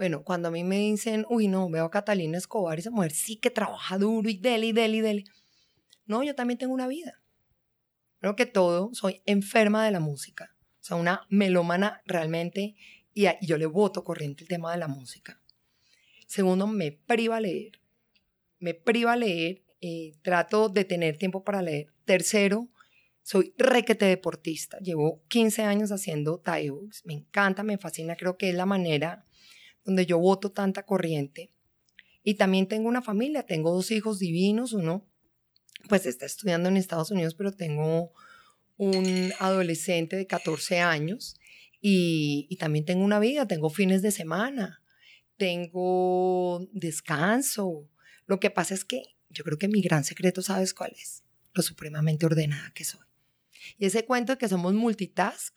[0.00, 3.36] Bueno, cuando a mí me dicen, uy, no, veo a Catalina Escobar, esa mujer sí
[3.36, 5.24] que trabaja duro y dele, y dele, y dele.
[6.06, 7.20] No, yo también tengo una vida.
[8.18, 10.56] Creo que todo, soy enferma de la música.
[10.80, 12.76] O sea, una melómana realmente,
[13.12, 15.38] y, yo le voto corriente el tema de la música.
[16.26, 17.72] Segundo, me priva leer.
[18.58, 21.92] Me priva leer, eh, trato de tener tiempo para leer.
[22.06, 22.70] Tercero,
[23.22, 24.78] soy requete deportista.
[24.78, 26.70] Llevo 15 años haciendo Thai
[27.04, 28.16] Me encanta, me fascina.
[28.16, 29.26] Creo que es la manera
[29.84, 31.50] donde yo voto tanta corriente.
[32.22, 33.44] Y también tengo una familia.
[33.44, 34.72] Tengo dos hijos divinos.
[34.72, 35.06] Uno
[35.88, 38.12] pues está estudiando en Estados Unidos, pero tengo
[38.76, 41.36] un adolescente de 14 años
[41.80, 44.82] y, también tengo una vida, tengo fines de semana,
[45.36, 47.88] tengo descanso.
[48.26, 51.24] Lo que pasa es que yo creo que mi gran secreto, ¿sabes cuál es?
[51.54, 53.06] Lo supremamente ordenada que soy.
[53.78, 55.56] Y ese cuento de que somos multitask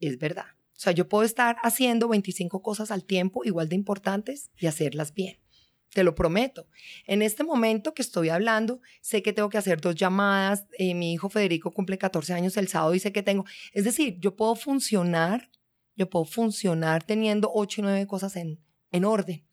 [0.00, 0.55] es verdad.
[0.76, 5.14] O sea, yo puedo estar haciendo 25 cosas al tiempo igual de importantes y hacerlas
[5.14, 5.38] bien
[5.96, 6.68] te lo prometo.
[7.06, 11.14] En este momento que estoy hablando, sé que tengo que hacer dos llamadas, eh, mi
[11.14, 14.54] hijo Federico cumple 14 años el sábado y sé que tengo, es decir, yo puedo
[14.56, 15.50] funcionar,
[15.94, 18.60] yo puedo funcionar teniendo ocho y nueve cosas en,
[18.92, 19.46] en orden.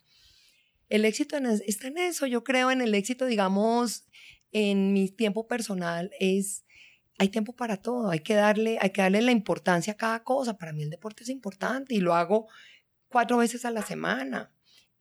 [0.90, 4.04] El éxito está en eso, yo creo en el éxito, digamos,
[4.52, 6.63] en mi tiempo personal es,
[7.18, 10.58] hay tiempo para todo, hay que darle, hay que darle la importancia a cada cosa.
[10.58, 12.48] Para mí el deporte es importante y lo hago
[13.08, 14.52] cuatro veces a la semana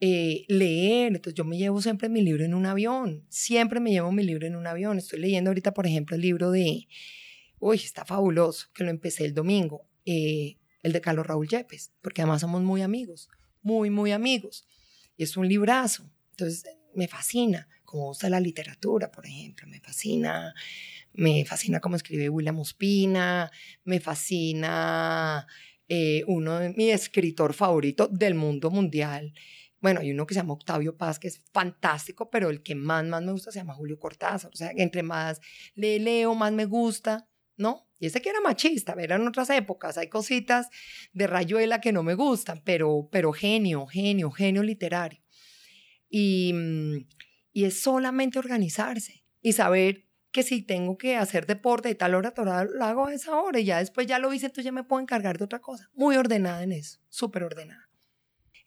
[0.01, 1.15] eh, leer.
[1.15, 4.47] Entonces yo me llevo siempre mi libro en un avión, siempre me llevo mi libro
[4.47, 4.99] en un avión.
[4.99, 6.89] Estoy leyendo ahorita, por ejemplo, el libro de,
[7.59, 12.23] uy, está fabuloso, que lo empecé el domingo, eh, el de Carlos Raúl Yepes, porque
[12.23, 13.29] además somos muy amigos,
[13.63, 14.67] muy, muy amigos.
[15.17, 20.53] Es un librazo, entonces me fascina, como gusta la literatura, por ejemplo, me fascina,
[21.15, 23.51] me fascina cómo escribe William Ospina,
[23.85, 25.47] me fascina
[25.89, 29.33] eh, uno de mi escritor favorito del mundo mundial,
[29.83, 33.05] bueno, hay uno que se llama Octavio Paz, que es fantástico, pero el que más,
[33.05, 34.53] más me gusta se llama Julio Cortázar.
[34.53, 35.41] O sea, entre más
[35.75, 37.89] le leo, más me gusta, ¿no?
[37.99, 40.69] Y ese que era machista, eran otras épocas, hay cositas
[41.13, 45.21] de rayuela que no me gustan, pero, pero genio, genio, genio literario.
[46.09, 47.09] Y, mm,
[47.53, 52.33] y es solamente organizarse y saber que si tengo que hacer deporte de tal hora,
[52.37, 55.01] lo hago a esa hora y ya después ya lo hice, entonces ya me puedo
[55.01, 55.91] encargar de otra cosa.
[55.95, 57.93] Muy ordenada en eso, súper ordenada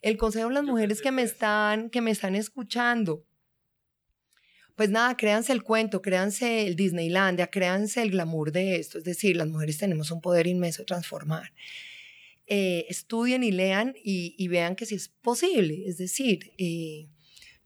[0.06, 3.26] el consejo de las mujeres que me están, que me están escuchando.
[4.76, 9.00] Pues nada, créanse el cuento, créanse el Disneylandia, créanse el glamour de esto.
[9.00, 11.54] Es decir, las mujeres tenemos un poder inmenso de transformar.
[12.46, 15.88] Eh, estudien y lean y, vean que sí es posible.
[15.88, 17.08] Es decir, eh,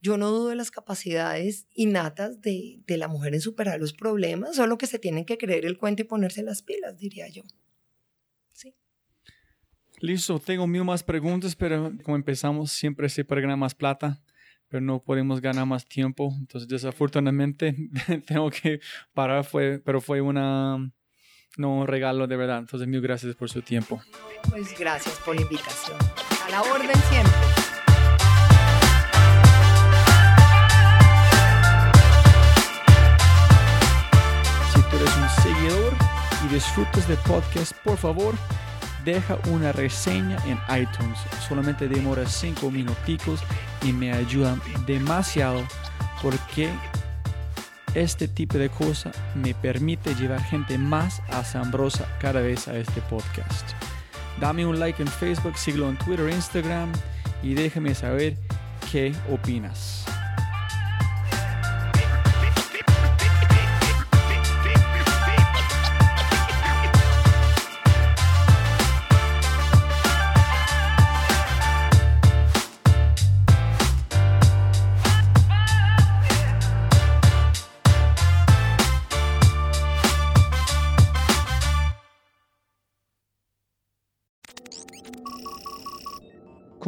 [0.01, 4.55] yo no dudo de las capacidades innatas de, de, la mujer en superar los problemas,
[4.55, 7.43] solo que se tienen que creer el cuento y ponerse las pilas, diría yo.
[10.01, 14.21] Listo, tengo mil más preguntas, pero como empezamos, siempre se ganar más plata,
[14.69, 16.33] pero no podemos ganar más tiempo.
[16.39, 17.75] Entonces, desafortunadamente,
[18.27, 18.79] tengo que
[19.13, 20.77] parar, fue, pero fue una,
[21.57, 22.59] no, un regalo de verdad.
[22.59, 24.01] Entonces, mil gracias por su tiempo.
[24.49, 25.97] Pues gracias por la invitación.
[26.45, 27.58] A la orden siempre.
[36.51, 38.35] Disfrutas del podcast, por favor,
[39.05, 41.19] deja una reseña en iTunes.
[41.47, 43.41] Solamente demora 5 minuticos
[43.83, 45.63] y me ayuda demasiado
[46.21, 46.69] porque
[47.93, 53.71] este tipo de cosa me permite llevar gente más asombrosa cada vez a este podcast.
[54.39, 56.91] Dame un like en Facebook, síguelo en Twitter, Instagram
[57.43, 58.37] y déjame saber
[58.91, 60.08] qué opinas.